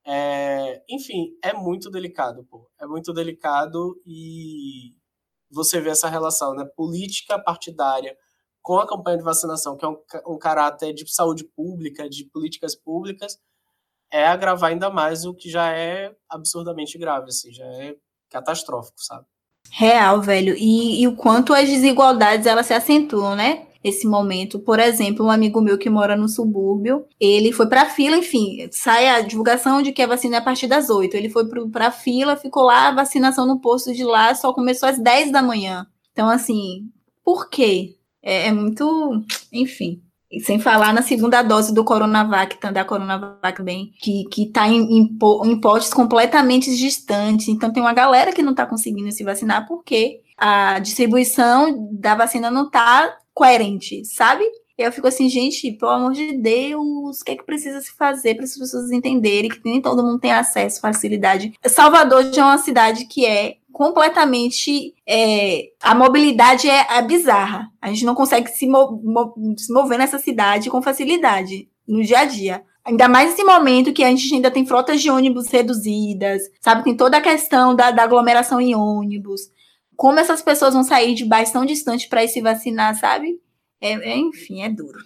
É, 0.06 0.84
enfim, 0.88 1.36
é 1.44 1.52
muito 1.52 1.90
delicado, 1.90 2.46
pô. 2.46 2.70
É 2.80 2.86
muito 2.86 3.12
delicado 3.12 4.00
e 4.06 4.94
você 5.56 5.80
vê 5.80 5.90
essa 5.90 6.10
relação, 6.10 6.54
né? 6.54 6.66
Política 6.76 7.40
partidária 7.40 8.16
com 8.62 8.78
a 8.78 8.88
campanha 8.88 9.18
de 9.18 9.24
vacinação, 9.24 9.78
que 9.78 9.86
é 9.86 9.88
um, 9.88 9.98
um 10.28 10.38
caráter 10.38 10.94
de 10.94 11.08
saúde 11.12 11.44
pública, 11.44 12.10
de 12.10 12.26
políticas 12.26 12.76
públicas, 12.76 13.40
é 14.12 14.26
agravar 14.26 14.72
ainda 14.72 14.90
mais 14.90 15.26
o 15.26 15.34
que 15.34 15.50
já 15.50 15.72
é 15.72 16.14
absurdamente 16.30 16.98
grave, 16.98 17.30
assim, 17.30 17.54
já 17.54 17.66
é 17.66 17.96
catastrófico, 18.30 19.02
sabe? 19.04 19.26
Real, 19.72 20.22
velho. 20.22 20.56
E, 20.58 21.02
e 21.02 21.08
o 21.08 21.16
quanto 21.16 21.54
as 21.54 21.68
desigualdades 21.68 22.46
elas 22.46 22.66
se 22.66 22.74
acentuam, 22.74 23.36
né? 23.36 23.68
Esse 23.86 24.08
momento. 24.08 24.58
Por 24.58 24.80
exemplo, 24.80 25.24
um 25.24 25.30
amigo 25.30 25.62
meu 25.62 25.78
que 25.78 25.92
mora 25.92 26.16
no 26.16 26.28
subúrbio, 26.28 27.06
ele 27.20 27.52
foi 27.52 27.68
para 27.68 27.86
fila, 27.86 28.18
enfim, 28.18 28.68
sai 28.72 29.08
a 29.08 29.22
divulgação 29.22 29.84
de 29.84 29.92
que 29.92 30.02
a 30.02 30.08
vacina 30.08 30.38
é 30.38 30.40
a 30.40 30.44
partir 30.44 30.66
das 30.66 30.90
8. 30.90 31.16
Ele 31.16 31.30
foi 31.30 31.48
para 31.72 31.88
a 31.88 31.92
fila, 31.92 32.36
ficou 32.36 32.64
lá, 32.64 32.88
a 32.88 32.96
vacinação 32.96 33.46
no 33.46 33.60
posto 33.60 33.94
de 33.94 34.04
lá 34.04 34.34
só 34.34 34.52
começou 34.52 34.90
às 34.90 34.98
10 34.98 35.32
da 35.32 35.44
manhã. 35.44 35.86
Então, 36.12 36.28
assim, 36.28 36.90
por 37.24 37.48
quê? 37.48 37.96
É, 38.24 38.48
é 38.48 38.52
muito. 38.52 39.24
Enfim. 39.54 40.02
E 40.32 40.40
sem 40.40 40.58
falar 40.58 40.92
na 40.92 41.04
segunda 41.04 41.44
dose 41.44 41.72
do 41.72 41.86
Coronavac, 41.86 42.58
da 42.74 42.84
Coronavac 42.84 43.62
bem, 43.62 43.92
que, 44.00 44.24
que 44.32 44.48
tá 44.48 44.68
em, 44.68 44.82
em, 44.82 45.18
em 45.46 45.62
completamente 45.94 46.76
distantes. 46.76 47.48
Então, 47.50 47.72
tem 47.72 47.84
uma 47.84 47.94
galera 47.94 48.34
que 48.34 48.42
não 48.42 48.52
está 48.52 48.66
conseguindo 48.66 49.12
se 49.12 49.24
vacinar 49.24 49.68
porque 49.68 50.22
a 50.36 50.80
distribuição 50.80 51.88
da 51.92 52.16
vacina 52.16 52.50
não 52.50 52.66
está 52.66 53.16
coerente, 53.36 54.04
sabe? 54.06 54.46
Eu 54.78 54.92
fico 54.92 55.08
assim, 55.08 55.30
gente, 55.30 55.72
pelo 55.74 55.92
amor 55.92 56.14
de 56.14 56.34
Deus, 56.34 57.22
o 57.22 57.24
que 57.24 57.32
é 57.32 57.36
que 57.36 57.46
precisa 57.46 57.80
se 57.80 57.96
fazer 57.96 58.36
para 58.36 58.44
as 58.44 58.58
pessoas 58.58 58.92
entenderem 58.92 59.50
que 59.50 59.62
nem 59.64 59.82
todo 59.82 60.04
mundo 60.04 60.20
tem 60.20 60.34
acesso, 60.34 60.82
facilidade? 60.82 61.54
Salvador 61.66 62.34
já 62.34 62.42
é 62.42 62.46
uma 62.46 62.58
cidade 62.58 63.06
que 63.06 63.26
é 63.26 63.58
completamente. 63.72 64.94
É, 65.08 65.70
a 65.82 65.94
mobilidade 65.94 66.70
é, 66.70 66.88
é, 66.98 67.02
bizarra. 67.02 67.70
A 67.82 67.90
gente 67.90 68.06
não 68.06 68.16
consegue 68.16 68.50
se, 68.50 68.68
mo 68.68 69.02
se 69.58 69.72
mover 69.72 69.98
nessa 69.98 70.18
cidade 70.18 70.70
com 70.70 70.82
facilidade 70.82 71.70
no 71.88 72.04
dia 72.04 72.20
a 72.20 72.26
dia. 72.26 72.64
Ainda 72.84 73.08
mais 73.08 73.32
nesse 73.32 73.44
momento 73.44 73.94
que 73.94 74.04
a 74.04 74.10
gente 74.10 74.34
ainda 74.34 74.52
tem 74.52 74.66
frotas 74.66 75.02
de 75.02 75.10
ônibus 75.10 75.48
reduzidas, 75.48 76.44
sabe? 76.62 76.84
Tem 76.84 76.96
toda 76.96 77.18
a 77.18 77.22
questão 77.22 77.76
da, 77.76 77.92
da 77.92 78.04
aglomeração 78.04 78.62
em 78.62 78.76
ônibus 78.76 79.50
como 79.96 80.20
essas 80.20 80.42
pessoas 80.42 80.74
vão 80.74 80.84
sair 80.84 81.14
de 81.14 81.26
bairros 81.26 81.52
tão 81.52 81.66
distantes 81.66 82.08
para 82.08 82.24
ir 82.24 82.28
se 82.28 82.42
vacinar, 82.42 82.96
sabe? 82.96 83.40
É, 83.82 83.92
é, 83.94 84.18
enfim, 84.18 84.62
é 84.62 84.70
duro. 84.70 85.00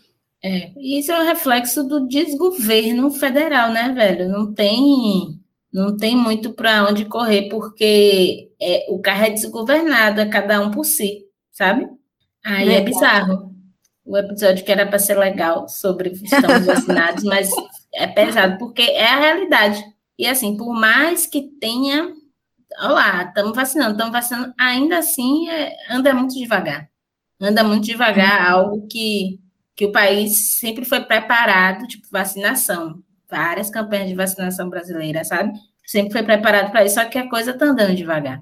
É, 0.44 0.72
isso 0.78 1.12
é 1.12 1.20
um 1.22 1.26
reflexo 1.26 1.84
do 1.84 2.08
desgoverno 2.08 3.12
federal, 3.12 3.72
né, 3.72 3.92
velho? 3.94 4.30
Não 4.30 4.54
tem, 4.54 5.40
não 5.72 5.98
tem 5.98 6.16
muito 6.16 6.54
para 6.54 6.88
onde 6.88 7.06
correr, 7.06 7.50
porque 7.50 8.50
é, 8.62 8.86
o 8.90 9.00
carro 9.00 9.26
é 9.26 9.30
desgovernado, 9.32 10.22
é 10.22 10.26
cada 10.26 10.62
um 10.62 10.72
por 10.72 10.86
si, 10.86 11.26
sabe? 11.52 11.88
Aí 12.44 12.70
é 12.70 12.82
bizarro. 12.82 13.54
O 14.06 14.18
episódio 14.18 14.64
que 14.64 14.72
era 14.72 14.88
para 14.88 14.98
ser 14.98 15.18
legal 15.18 15.68
sobre 15.68 16.12
estamos 16.12 16.66
vacinados, 16.66 17.24
mas 17.24 17.50
é 17.94 18.08
pesado, 18.08 18.58
porque 18.58 18.82
é 18.82 19.06
a 19.06 19.20
realidade. 19.20 19.84
E 20.18 20.26
assim, 20.26 20.56
por 20.58 20.74
mais 20.74 21.26
que 21.26 21.44
tenha 21.60 22.14
olá, 22.78 23.24
estamos 23.24 23.56
vacinando, 23.56 23.92
estamos 23.92 24.14
vacinando, 24.14 24.54
ainda 24.58 25.00
assim 25.00 25.50
é, 25.50 25.76
anda 25.90 26.14
muito 26.14 26.36
devagar. 26.36 26.90
Anda 27.42 27.64
muito 27.64 27.86
devagar, 27.86 28.54
uhum. 28.54 28.60
algo 28.60 28.88
que, 28.88 29.40
que 29.76 29.86
o 29.86 29.92
país 29.92 30.58
sempre 30.60 30.86
foi 30.86 31.02
preparado, 31.02 31.88
tipo 31.88 32.08
vacinação, 32.12 33.02
várias 33.30 33.70
campanhas 33.70 34.10
de 34.10 34.16
vacinação 34.16 34.70
brasileira, 34.70 35.24
sabe? 35.24 35.54
Sempre 35.86 36.12
foi 36.12 36.24
preparado 36.24 36.72
para 36.72 36.86
isso, 36.86 36.96
só 36.96 37.06
que 37.06 37.18
a 37.18 37.30
coisa 37.30 37.52
está 37.52 37.66
andando 37.66 37.96
devagar. 37.96 38.42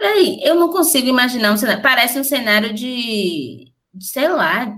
Aí, 0.00 0.40
eu 0.42 0.54
não 0.54 0.70
consigo 0.70 1.08
imaginar 1.08 1.52
um 1.52 1.56
cenário, 1.56 1.82
parece 1.82 2.18
um 2.20 2.24
cenário 2.24 2.72
de, 2.72 3.72
de 3.92 4.06
sei 4.06 4.28
lá, 4.28 4.72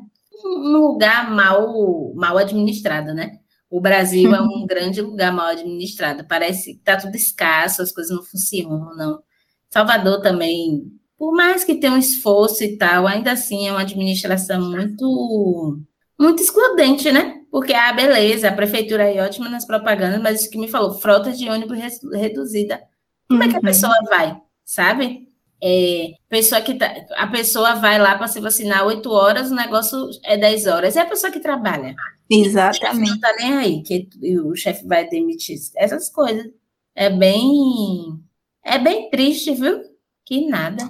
um 0.44 0.72
lugar 0.72 1.30
mal, 1.30 2.14
mal 2.14 2.38
administrado, 2.38 3.12
né? 3.14 3.39
O 3.70 3.80
Brasil 3.80 4.34
é 4.34 4.40
um 4.42 4.66
grande 4.66 5.00
lugar 5.00 5.32
mal 5.32 5.46
administrado. 5.46 6.26
Parece 6.26 6.74
que 6.74 6.78
está 6.78 6.96
tudo 6.96 7.14
escasso, 7.14 7.80
as 7.80 7.92
coisas 7.92 8.14
não 8.14 8.22
funcionam. 8.22 9.22
Salvador 9.70 10.20
também, 10.20 10.90
por 11.16 11.32
mais 11.32 11.62
que 11.62 11.76
tenha 11.76 11.92
um 11.92 11.98
esforço 11.98 12.64
e 12.64 12.76
tal, 12.76 13.06
ainda 13.06 13.32
assim 13.32 13.68
é 13.68 13.70
uma 13.70 13.82
administração 13.82 14.60
muito, 14.70 15.78
muito 16.18 16.42
excludente, 16.42 17.12
né? 17.12 17.40
Porque, 17.50 17.72
ah, 17.72 17.92
beleza, 17.92 18.48
a 18.48 18.52
prefeitura 18.52 19.04
é 19.04 19.22
ótima 19.22 19.48
nas 19.48 19.64
propagandas, 19.64 20.20
mas 20.20 20.40
isso 20.40 20.50
que 20.50 20.58
me 20.58 20.68
falou, 20.68 20.94
frota 20.94 21.32
de 21.32 21.48
ônibus 21.48 21.78
reduzida. 22.12 22.80
Como 23.28 23.42
é 23.42 23.48
que 23.48 23.54
a 23.54 23.58
uhum. 23.58 23.64
pessoa 23.64 23.94
vai, 24.08 24.36
sabe? 24.64 25.29
É, 25.62 26.12
pessoa 26.28 26.60
que 26.62 26.74
tá, 26.74 26.90
a 27.16 27.26
pessoa 27.26 27.74
vai 27.74 27.98
lá 27.98 28.16
para 28.16 28.28
se 28.28 28.40
vacinar 28.40 28.86
8 28.86 29.10
horas, 29.10 29.50
o 29.50 29.54
negócio 29.54 30.08
é 30.24 30.36
10 30.36 30.66
horas. 30.66 30.96
É 30.96 31.00
a 31.00 31.06
pessoa 31.06 31.30
que 31.30 31.40
trabalha. 31.40 31.94
Exatamente. 32.30 33.10
não 33.10 33.20
tá 33.20 33.34
nem 33.38 33.52
aí, 33.54 33.82
que 33.82 34.08
o 34.40 34.54
chefe 34.54 34.86
vai 34.86 35.08
demitir. 35.08 35.58
Essas 35.76 36.08
coisas. 36.08 36.46
É 36.94 37.10
bem. 37.10 38.18
É 38.64 38.78
bem 38.78 39.10
triste, 39.10 39.52
viu? 39.52 39.80
Que 40.24 40.46
nada. 40.46 40.86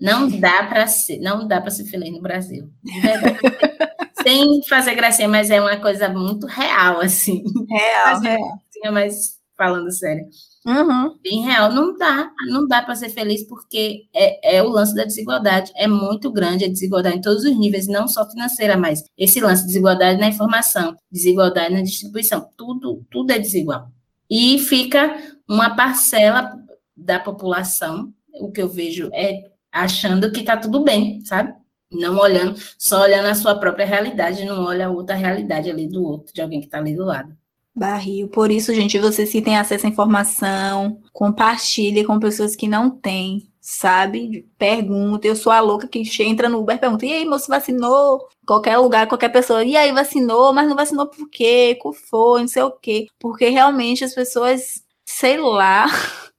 Não 0.00 0.28
dá 0.28 0.64
para 0.64 0.86
ser, 0.86 1.18
não 1.20 1.46
dá 1.46 1.60
para 1.60 1.70
ser 1.70 1.84
feliz 1.84 2.12
no 2.12 2.20
Brasil. 2.20 2.68
Sem 4.22 4.62
fazer 4.68 4.94
gracinha, 4.94 5.28
mas 5.28 5.50
é 5.50 5.60
uma 5.60 5.76
coisa 5.78 6.08
muito 6.08 6.46
real, 6.46 7.00
assim. 7.00 7.42
Real, 7.68 8.20
real. 8.20 8.58
Mas 8.92 9.38
falando 9.56 9.90
sério. 9.90 10.26
Uhum. 10.64 11.18
Bem 11.20 11.42
real, 11.42 11.72
não 11.72 11.96
dá, 11.96 12.30
não 12.48 12.68
dá 12.68 12.80
para 12.80 12.94
ser 12.94 13.08
feliz 13.08 13.42
porque 13.44 14.04
é, 14.14 14.58
é 14.58 14.62
o 14.62 14.68
lance 14.68 14.94
da 14.94 15.04
desigualdade, 15.04 15.72
é 15.74 15.88
muito 15.88 16.30
grande 16.30 16.64
a 16.64 16.68
desigualdade 16.68 17.16
em 17.16 17.20
todos 17.20 17.44
os 17.44 17.58
níveis, 17.58 17.88
não 17.88 18.06
só 18.06 18.28
financeira, 18.30 18.76
mas 18.76 19.02
esse 19.18 19.40
lance 19.40 19.62
de 19.62 19.68
desigualdade 19.68 20.20
na 20.20 20.28
informação, 20.28 20.96
desigualdade 21.10 21.74
na 21.74 21.82
distribuição, 21.82 22.48
tudo, 22.56 23.04
tudo 23.10 23.32
é 23.32 23.40
desigual. 23.40 23.90
E 24.30 24.58
fica 24.60 25.16
uma 25.48 25.74
parcela 25.74 26.52
da 26.96 27.18
população, 27.18 28.12
o 28.40 28.52
que 28.52 28.62
eu 28.62 28.68
vejo 28.68 29.10
é 29.12 29.50
achando 29.72 30.30
que 30.30 30.40
está 30.40 30.56
tudo 30.56 30.84
bem, 30.84 31.24
sabe? 31.24 31.52
Não 31.90 32.18
olhando, 32.18 32.58
só 32.78 33.02
olhando 33.02 33.26
a 33.26 33.34
sua 33.34 33.58
própria 33.58 33.84
realidade, 33.84 34.44
não 34.44 34.64
olha 34.64 34.86
a 34.86 34.90
outra 34.90 35.16
realidade 35.16 35.70
ali 35.70 35.88
do 35.88 36.04
outro, 36.04 36.32
de 36.32 36.40
alguém 36.40 36.60
que 36.60 36.66
está 36.66 36.78
ali 36.78 36.94
do 36.94 37.04
lado. 37.04 37.36
Barril. 37.74 38.28
Por 38.28 38.50
isso, 38.50 38.74
gente, 38.74 38.98
vocês 38.98 39.30
que 39.32 39.40
têm 39.42 39.56
acesso 39.56 39.86
à 39.86 39.88
informação, 39.88 41.00
compartilhe 41.12 42.04
com 42.04 42.18
pessoas 42.18 42.54
que 42.54 42.68
não 42.68 42.90
têm, 42.90 43.50
sabe? 43.60 44.46
Pergunta. 44.58 45.26
Eu 45.26 45.34
sou 45.36 45.52
a 45.52 45.60
louca 45.60 45.88
que 45.88 46.02
entra 46.22 46.48
no 46.48 46.60
Uber 46.60 46.76
e 46.76 46.78
pergunta: 46.78 47.06
e 47.06 47.12
aí, 47.12 47.24
moço, 47.24 47.48
vacinou? 47.48 48.28
Qualquer 48.46 48.76
lugar, 48.78 49.06
qualquer 49.08 49.30
pessoa. 49.30 49.64
E 49.64 49.76
aí, 49.76 49.92
vacinou? 49.92 50.52
Mas 50.52 50.68
não 50.68 50.76
vacinou 50.76 51.06
por 51.06 51.28
quê? 51.30 51.76
Qual 51.80 51.94
foi? 51.94 52.40
Não 52.42 52.48
sei 52.48 52.62
o 52.62 52.70
quê. 52.72 53.06
Porque 53.18 53.48
realmente 53.48 54.04
as 54.04 54.14
pessoas, 54.14 54.82
sei 55.04 55.38
lá. 55.38 55.86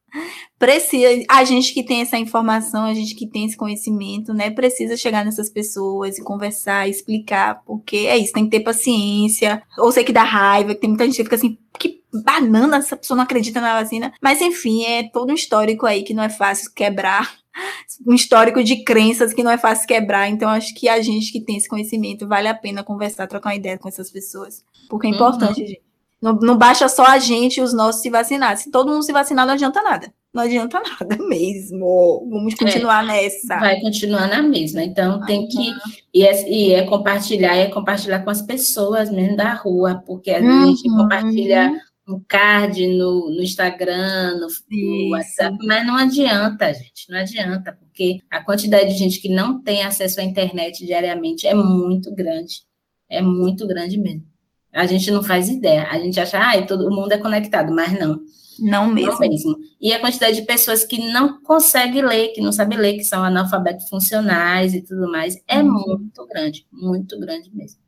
precisa, 0.58 1.08
a 1.30 1.43
gente 1.43 1.73
que 1.73 1.84
tem 1.84 2.02
essa 2.02 2.17
informação, 2.17 2.86
a 2.86 2.93
gente 2.93 3.15
que 3.15 3.28
tem 3.28 3.45
esse 3.45 3.58
conhecimento, 3.58 4.34
né, 4.34 4.49
precisa 4.49 4.95
chegar 4.95 5.26
nessas 5.26 5.49
pessoas 5.49 6.17
e 6.17 6.23
conversar, 6.23 6.88
explicar, 6.88 7.62
porque 7.65 7.97
é 7.97 8.17
isso, 8.17 8.34
tem 8.34 8.45
que 8.45 8.52
ter 8.52 8.63
paciência, 8.63 9.62
ou 9.78 9.91
sei 9.91 10.04
que 10.04 10.13
dá 10.13 10.23
raiva, 10.23 10.73
que 10.73 10.82
tem 10.82 10.89
muita 10.89 11.06
gente 11.06 11.17
que 11.17 11.23
fica 11.23 11.36
assim, 11.36 11.58
que 11.80 12.02
banana, 12.13 12.78
essa 12.78 12.95
pessoa 12.95 13.17
não 13.17 13.23
acredita 13.23 13.60
na 13.60 13.82
vacina, 13.82 14.13
mas 14.21 14.41
enfim, 14.41 14.86
é 14.86 15.04
todo 15.10 15.32
um 15.32 15.36
histórico 15.36 15.86
aí 15.86 16.04
que 16.04 16.13
não 16.13 16.23
é 16.23 16.30
fácil 16.30 16.71
quebrar, 16.73 17.34
um 18.08 18.13
histórico 18.13 18.63
de 18.63 18.84
crenças 18.84 19.34
que 19.34 19.43
não 19.43 19.52
é 19.52 19.58
fácil 19.58 19.88
quebrar, 19.88 20.30
então 20.30 20.49
acho 20.49 20.73
que 20.76 20.88
a 20.88 21.02
gente 21.02 21.32
que 21.32 21.43
tem 21.43 21.58
esse 21.58 21.67
conhecimento, 21.67 22.28
vale 22.28 22.47
a 22.47 22.56
pena 22.56 22.84
conversar, 22.84 23.28
trocar 23.28 23.49
uma 23.49 23.56
ideia 23.56 23.78
com 23.78 23.88
essas 23.88 24.12
pessoas, 24.12 24.63
porque 24.89 25.08
é 25.08 25.10
uhum. 25.10 25.15
importante, 25.15 25.62
uhum. 25.62 25.67
gente. 25.67 25.92
Não, 26.24 26.36
não 26.36 26.58
baixa 26.58 26.88
só 26.88 27.06
a 27.06 27.20
gente 27.20 27.58
e 27.58 27.62
os 27.62 27.74
nossos 27.74 28.02
se 28.02 28.10
vacinar. 28.10 28.56
Se 28.56 28.72
todo 28.72 28.90
mundo 28.90 29.04
se 29.04 29.12
vacinar, 29.12 29.46
não 29.46 29.56
adianta 29.56 29.82
nada. 29.82 30.14
Não 30.34 30.42
adianta 30.42 30.80
nada 31.02 31.18
mesmo. 31.28 32.26
Vamos 32.32 32.56
continuar 32.56 33.04
é, 33.04 33.08
nessa. 33.08 33.60
Vai 33.60 33.82
continuar 33.82 34.30
na 34.30 34.42
mesma. 34.42 34.82
Então 34.82 35.20
tem 35.26 35.46
que. 35.50 35.74
E 36.14 36.26
é, 36.26 36.50
e 36.50 36.72
é, 36.72 36.84
compartilhar, 36.84 37.58
é 37.58 37.68
compartilhar 37.68 38.24
com 38.24 38.30
as 38.30 38.42
pessoas 38.42 39.12
mesmo 39.12 39.36
da 39.36 39.54
rua, 39.54 40.02
porque 40.06 40.32
a 40.32 40.40
uhum. 40.40 40.68
gente 40.68 40.88
compartilha 40.88 41.74
um 42.08 42.24
card 42.26 42.88
no, 42.88 43.30
no 43.30 43.44
Instagram, 43.44 44.36
no, 44.40 44.48
no, 44.48 45.10
WhatsApp, 45.10 45.58
mas 45.66 45.86
não 45.86 45.96
adianta, 45.98 46.74
gente, 46.74 47.10
não 47.10 47.18
adianta, 47.18 47.74
porque 47.74 48.20
a 48.30 48.42
quantidade 48.42 48.94
de 48.94 48.98
gente 48.98 49.20
que 49.20 49.30
não 49.30 49.62
tem 49.62 49.84
acesso 49.84 50.22
à 50.22 50.24
internet 50.24 50.86
diariamente 50.86 51.46
é 51.46 51.54
muito 51.54 52.14
grande. 52.16 52.62
É 53.10 53.22
muito 53.22 53.68
grande 53.68 53.98
mesmo. 53.98 54.33
A 54.74 54.86
gente 54.86 55.12
não 55.12 55.24
faz 55.24 55.50
ideia. 55.50 55.88
A 55.90 56.00
gente 56.00 56.20
acha, 56.20 56.40
ah, 56.40 56.66
todo 56.66 56.90
mundo 56.90 57.12
é 57.12 57.18
conectado, 57.18 57.74
mas 57.74 57.98
não. 57.98 58.20
Não 58.60 58.88
mesmo. 58.88 59.12
Não 59.12 59.20
mesmo. 59.20 59.56
E 59.80 59.94
a 59.94 60.00
quantidade 60.00 60.36
de 60.36 60.44
pessoas 60.44 60.84
que 60.84 61.12
não 61.12 61.42
conseguem 61.42 62.04
ler, 62.04 62.30
que 62.30 62.42
não 62.42 62.52
sabem 62.52 62.78
ler, 62.78 62.94
que 62.94 63.04
são 63.04 63.24
analfabetos 63.24 63.88
funcionais 63.90 64.74
e 64.74 64.82
tudo 64.82 65.12
mais, 65.12 65.36
é 65.48 65.60
uhum. 65.60 65.72
muito 65.72 66.26
grande, 66.28 66.68
muito 66.72 67.20
grande 67.20 67.52
mesmo. 67.54 67.80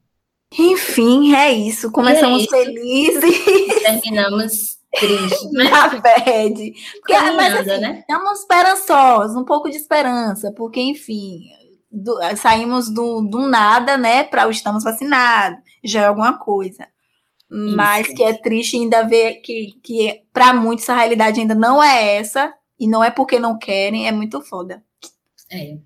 Enfim, 0.57 1.35
é 1.35 1.51
isso. 1.51 1.91
Começamos 1.91 2.41
é 2.41 2.43
isso. 2.43 2.49
felizes. 2.49 3.83
Terminamos 3.83 4.75
tristes. 4.99 5.51
Né? 5.51 5.69
Na 5.69 5.87
bad. 5.87 6.73
Porque, 6.99 7.31
mas 7.31 7.53
assim, 7.53 7.81
né? 7.81 7.99
estamos 7.99 8.39
esperançosos, 8.39 9.35
um 9.35 9.45
pouco 9.45 9.69
de 9.69 9.77
esperança, 9.77 10.51
porque, 10.55 10.81
enfim, 10.81 11.41
do, 11.91 12.17
saímos 12.35 12.89
do, 12.89 13.21
do 13.21 13.47
nada, 13.47 13.97
né, 13.97 14.23
para 14.23 14.47
o 14.47 14.51
estamos 14.51 14.83
vacinados, 14.83 15.59
já 15.85 16.01
é 16.01 16.05
alguma 16.07 16.37
coisa. 16.37 16.87
Isso. 17.51 17.75
Mas 17.75 18.07
que 18.07 18.23
é 18.23 18.33
triste 18.33 18.75
ainda 18.75 19.03
ver 19.03 19.35
que, 19.35 19.73
que 19.83 20.23
para 20.33 20.53
muitos 20.53 20.89
a 20.89 20.95
realidade 20.95 21.39
ainda 21.39 21.55
não 21.55 21.81
é 21.81 22.15
essa, 22.15 22.53
e 22.79 22.87
não 22.87 23.03
é 23.03 23.09
porque 23.09 23.39
não 23.39 23.57
querem, 23.57 24.07
é 24.07 24.11
muito 24.11 24.41
foda. 24.41 24.83
É, 25.51 25.77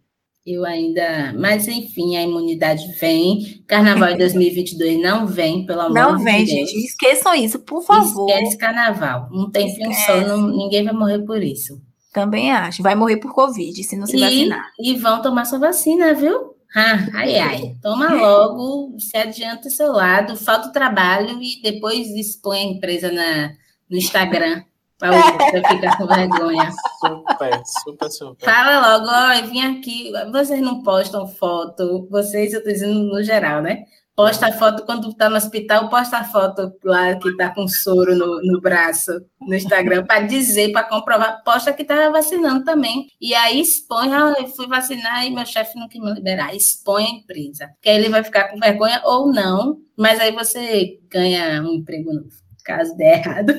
eu 0.46 0.66
ainda. 0.66 1.34
Mas 1.38 1.68
enfim, 1.68 2.16
a 2.16 2.24
imunidade 2.24 2.88
vem. 2.94 3.64
Carnaval 3.68 4.14
de 4.14 4.18
2022 4.20 5.02
não 5.02 5.28
vem, 5.28 5.66
pelo 5.66 5.82
amor 5.82 5.94
não 5.94 6.18
de 6.18 6.24
vem, 6.24 6.38
Deus. 6.38 6.50
Não 6.50 6.56
vem, 6.56 6.68
gente. 6.68 6.86
Esqueçam 6.86 7.36
isso, 7.36 7.60
por 7.60 7.84
favor. 7.84 8.30
Esquece 8.30 8.58
carnaval. 8.58 9.30
Um 9.32 9.50
tempinho 9.52 9.92
Esquece. 9.92 10.06
só, 10.06 10.28
não, 10.28 10.48
ninguém 10.48 10.84
vai 10.84 10.94
morrer 10.94 11.20
por 11.20 11.44
isso. 11.44 11.80
Também 12.12 12.52
acho. 12.52 12.82
Vai 12.82 12.96
morrer 12.96 13.18
por 13.18 13.34
Covid 13.34 13.84
se 13.84 13.96
não 13.96 14.08
se 14.08 14.18
e, 14.18 14.20
vacinar. 14.20 14.72
E 14.80 14.96
vão 14.96 15.22
tomar 15.22 15.46
sua 15.46 15.60
vacina, 15.60 16.14
viu? 16.14 16.56
Ah, 16.76 17.08
ai, 17.14 17.38
ai. 17.38 17.76
Toma 17.82 18.14
logo, 18.14 19.00
se 19.00 19.18
adianta 19.18 19.70
seu 19.70 19.92
lado, 19.92 20.36
falta 20.38 20.70
o 20.70 20.72
trabalho 20.72 21.42
e 21.42 21.62
depois 21.62 22.08
expõe 22.10 22.60
a 22.60 22.64
empresa 22.64 23.12
na, 23.12 23.54
no 23.90 23.98
Instagram. 23.98 24.64
Para 25.00 25.12
você 25.12 25.64
ficar 25.66 25.98
com 25.98 26.06
vergonha. 26.06 26.70
Super, 27.00 27.62
super, 27.66 28.12
super. 28.12 28.46
Fala 28.46 28.98
logo, 28.98 29.10
ó, 29.10 29.48
vim 29.48 29.62
aqui. 29.62 30.12
Vocês 30.30 30.62
não 30.62 30.84
postam 30.84 31.26
foto, 31.26 32.06
vocês, 32.12 32.52
eu 32.52 32.60
estou 32.60 32.74
dizendo 32.74 33.00
no 33.00 33.24
geral, 33.24 33.62
né? 33.62 33.86
Posta 34.20 34.48
a 34.48 34.52
foto 34.52 34.84
quando 34.84 35.14
tá 35.14 35.30
no 35.30 35.38
hospital, 35.38 35.88
posta 35.88 36.18
a 36.18 36.26
foto 36.26 36.74
lá 36.84 37.16
que 37.16 37.38
tá 37.38 37.56
com 37.56 37.66
soro 37.70 38.14
no, 38.18 38.42
no 38.44 38.60
braço 38.60 39.14
no 39.40 39.56
Instagram 39.56 40.06
para 40.06 40.28
dizer, 40.28 40.74
para 40.74 40.84
comprovar, 40.84 41.42
posta 41.42 41.72
que 41.72 41.86
tá 41.86 42.10
vacinando 42.10 42.66
também. 42.66 43.08
E 43.22 43.34
aí 43.34 43.62
expõe, 43.62 44.14
ah, 44.14 44.34
eu 44.38 44.48
fui 44.48 44.68
vacinar 44.68 45.26
e 45.26 45.30
meu 45.30 45.46
chefe 45.46 45.80
não 45.80 45.88
quis 45.88 46.02
me 46.02 46.12
liberar. 46.12 46.54
Expõe 46.54 47.06
a 47.06 47.12
empresa. 47.12 47.70
Que 47.82 47.88
aí 47.88 47.96
ele 47.96 48.10
vai 48.10 48.22
ficar 48.22 48.50
com 48.50 48.60
vergonha 48.60 49.02
ou 49.06 49.32
não, 49.32 49.78
mas 49.98 50.20
aí 50.20 50.34
você 50.34 51.00
ganha 51.10 51.64
um 51.64 51.76
emprego 51.76 52.14
novo, 52.14 52.28
caso 52.66 52.98
der 52.98 53.20
errado. 53.20 53.54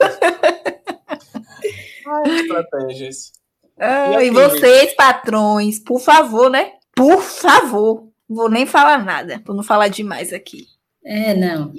Ai, 2.06 2.36
estratégias. 2.36 3.32
Ah, 3.80 4.22
e, 4.22 4.28
e 4.28 4.30
vocês, 4.30 4.94
patrões, 4.94 5.80
por 5.80 5.98
favor, 5.98 6.48
né? 6.48 6.70
Por 6.94 7.20
favor 7.20 8.13
Vou 8.28 8.48
nem 8.48 8.66
falar 8.66 9.04
nada, 9.04 9.40
para 9.40 9.54
não 9.54 9.62
falar 9.62 9.88
demais 9.88 10.32
aqui. 10.32 10.66
É, 11.06 11.34
não. 11.34 11.70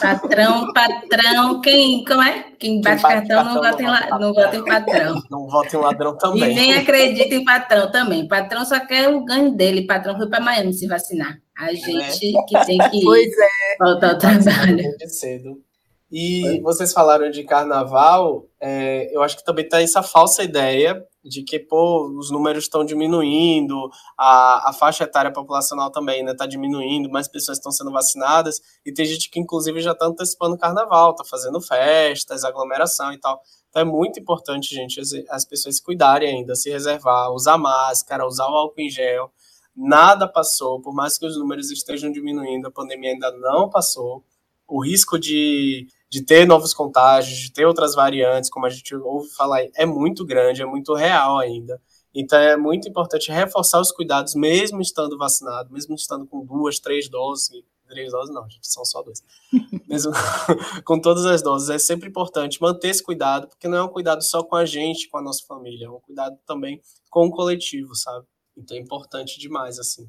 Patrão, 0.00 0.72
patrão, 0.72 1.60
quem, 1.60 2.04
como 2.04 2.20
é? 2.20 2.44
Quem 2.58 2.80
bate, 2.80 3.02
quem 3.02 3.02
bate 3.02 3.02
cartão, 3.02 3.36
cartão, 3.36 3.54
não, 3.54 3.62
vota 3.62 3.82
em, 3.82 3.86
la, 3.86 4.18
não 4.18 4.34
vota 4.34 4.56
em 4.56 4.64
patrão. 4.64 5.22
Não 5.30 5.46
vota 5.46 5.76
em 5.76 5.78
ladrão 5.78 6.18
também. 6.18 6.50
E 6.50 6.54
nem 6.54 6.74
acredita 6.74 7.34
em 7.36 7.44
patrão 7.44 7.92
também. 7.92 8.26
Patrão 8.26 8.64
só 8.64 8.80
quer 8.84 9.08
o 9.08 9.24
ganho 9.24 9.54
dele. 9.54 9.86
Patrão 9.86 10.16
foi 10.16 10.28
para 10.28 10.40
Miami 10.40 10.72
se 10.72 10.88
vacinar. 10.88 11.38
A 11.56 11.70
é. 11.70 11.76
gente 11.76 12.36
é. 12.36 12.42
que 12.42 12.66
tem 12.66 12.78
que 12.90 13.00
pois 13.04 13.28
é. 13.28 13.76
voltar 13.78 14.10
ao 14.10 14.18
trabalho. 14.18 14.82
Cedo. 15.06 15.62
E 16.10 16.60
vocês 16.60 16.92
falaram 16.92 17.30
de 17.30 17.44
carnaval, 17.44 18.46
é, 18.60 19.08
eu 19.14 19.22
acho 19.22 19.36
que 19.36 19.44
também 19.44 19.68
tem 19.68 19.84
essa 19.84 20.02
falsa 20.02 20.42
ideia 20.42 21.04
de 21.24 21.42
que, 21.42 21.58
pô, 21.58 22.08
os 22.18 22.30
números 22.30 22.64
estão 22.64 22.84
diminuindo, 22.84 23.90
a, 24.18 24.70
a 24.70 24.72
faixa 24.72 25.04
etária 25.04 25.32
populacional 25.32 25.90
também 25.90 26.20
está 26.20 26.32
né, 26.32 26.36
tá 26.36 26.46
diminuindo, 26.46 27.10
mais 27.10 27.26
pessoas 27.26 27.58
estão 27.58 27.72
sendo 27.72 27.90
vacinadas, 27.90 28.60
e 28.84 28.92
tem 28.92 29.06
gente 29.06 29.30
que, 29.30 29.40
inclusive, 29.40 29.80
já 29.80 29.92
está 29.92 30.06
antecipando 30.06 30.54
o 30.54 30.58
carnaval, 30.58 31.12
está 31.12 31.24
fazendo 31.24 31.60
festas, 31.60 32.44
aglomeração 32.44 33.12
e 33.12 33.18
tal. 33.18 33.40
Então 33.70 33.82
é 33.82 33.84
muito 33.84 34.20
importante, 34.20 34.74
gente, 34.74 35.00
as, 35.00 35.12
as 35.30 35.44
pessoas 35.44 35.76
se 35.76 35.82
cuidarem 35.82 36.28
ainda, 36.28 36.54
se 36.54 36.70
reservar, 36.70 37.32
usar 37.32 37.58
máscara, 37.58 38.26
usar 38.26 38.46
o 38.46 38.54
álcool 38.54 38.80
em 38.80 38.90
gel. 38.90 39.32
Nada 39.74 40.28
passou, 40.28 40.80
por 40.80 40.94
mais 40.94 41.18
que 41.18 41.26
os 41.26 41.36
números 41.36 41.70
estejam 41.70 42.12
diminuindo, 42.12 42.68
a 42.68 42.70
pandemia 42.70 43.10
ainda 43.10 43.32
não 43.32 43.68
passou. 43.68 44.22
O 44.68 44.80
risco 44.80 45.18
de 45.18 45.88
de 46.08 46.22
ter 46.22 46.46
novos 46.46 46.72
contágios, 46.72 47.38
de 47.38 47.52
ter 47.52 47.66
outras 47.66 47.94
variantes, 47.94 48.50
como 48.50 48.66
a 48.66 48.70
gente 48.70 48.94
ouve 48.94 49.28
falar, 49.30 49.64
é 49.74 49.84
muito 49.84 50.24
grande, 50.24 50.62
é 50.62 50.66
muito 50.66 50.94
real 50.94 51.38
ainda. 51.38 51.80
Então 52.14 52.38
é 52.38 52.56
muito 52.56 52.88
importante 52.88 53.32
reforçar 53.32 53.80
os 53.80 53.90
cuidados, 53.90 54.34
mesmo 54.34 54.80
estando 54.80 55.18
vacinado, 55.18 55.72
mesmo 55.72 55.94
estando 55.94 56.26
com 56.26 56.44
duas, 56.44 56.78
três 56.78 57.08
doses, 57.08 57.50
três 57.88 58.12
doses 58.12 58.32
não, 58.32 58.48
gente, 58.48 58.66
são 58.66 58.84
só 58.84 59.02
duas. 59.02 59.22
mesmo 59.88 60.12
com 60.84 61.00
todas 61.00 61.26
as 61.26 61.42
doses, 61.42 61.70
é 61.70 61.78
sempre 61.78 62.08
importante 62.08 62.62
manter 62.62 62.88
esse 62.88 63.02
cuidado, 63.02 63.48
porque 63.48 63.66
não 63.66 63.78
é 63.78 63.82
um 63.82 63.88
cuidado 63.88 64.22
só 64.22 64.42
com 64.42 64.54
a 64.54 64.64
gente, 64.64 65.08
com 65.08 65.18
a 65.18 65.22
nossa 65.22 65.44
família, 65.46 65.86
é 65.86 65.90
um 65.90 66.00
cuidado 66.00 66.38
também 66.46 66.80
com 67.10 67.26
o 67.26 67.30
coletivo, 67.30 67.94
sabe? 67.94 68.24
Então 68.56 68.76
é 68.76 68.80
importante 68.80 69.40
demais, 69.40 69.78
assim 69.78 70.08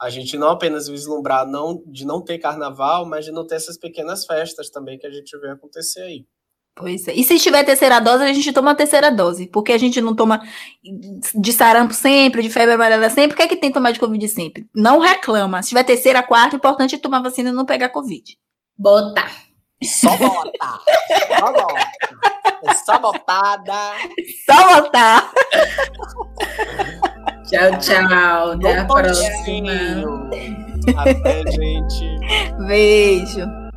a 0.00 0.08
gente 0.08 0.38
não 0.38 0.48
apenas 0.48 0.88
vislumbrar 0.88 1.46
não, 1.46 1.82
de 1.86 2.06
não 2.06 2.22
ter 2.22 2.38
carnaval, 2.38 3.04
mas 3.04 3.26
de 3.26 3.32
não 3.32 3.46
ter 3.46 3.56
essas 3.56 3.76
pequenas 3.76 4.24
festas 4.24 4.70
também 4.70 4.98
que 4.98 5.06
a 5.06 5.10
gente 5.10 5.38
vê 5.38 5.50
acontecer 5.50 6.00
aí. 6.00 6.26
Pois 6.74 7.06
é. 7.06 7.12
E 7.12 7.22
se 7.22 7.38
tiver 7.38 7.62
terceira 7.64 8.00
dose, 8.00 8.24
a 8.24 8.32
gente 8.32 8.52
toma 8.52 8.70
a 8.70 8.74
terceira 8.74 9.10
dose. 9.10 9.46
Porque 9.48 9.72
a 9.72 9.78
gente 9.78 10.00
não 10.00 10.14
toma 10.14 10.40
de 11.34 11.52
sarampo 11.52 11.92
sempre, 11.92 12.42
de 12.42 12.48
febre 12.48 12.74
amarela 12.74 13.10
sempre. 13.10 13.34
O 13.34 13.36
que 13.36 13.42
é 13.42 13.48
que 13.48 13.56
tem 13.56 13.68
que 13.70 13.74
tomar 13.74 13.90
de 13.90 14.00
Covid 14.00 14.26
sempre? 14.28 14.66
Não 14.74 14.98
reclama. 14.98 15.62
Se 15.62 15.70
tiver 15.70 15.84
terceira, 15.84 16.22
quarta, 16.22 16.56
o 16.56 16.58
importante 16.58 16.94
é 16.94 16.98
tomar 16.98 17.22
vacina 17.22 17.50
e 17.50 17.52
não 17.52 17.66
pegar 17.66 17.90
Covid. 17.90 18.38
Bota. 18.78 19.26
Só 19.84 20.16
bota. 20.16 20.80
Só 21.38 21.52
bota. 21.52 21.90
É 22.62 22.74
só 22.74 22.98
botada. 22.98 23.92
Só 24.46 24.80
botar. 24.80 25.30
Tchau, 27.44 27.78
tchau. 27.78 28.52
Até 28.52 28.78
a 28.78 28.84
próxima. 28.84 29.72
Até, 30.96 31.42
gente. 31.50 32.18
Beijo. 32.66 33.69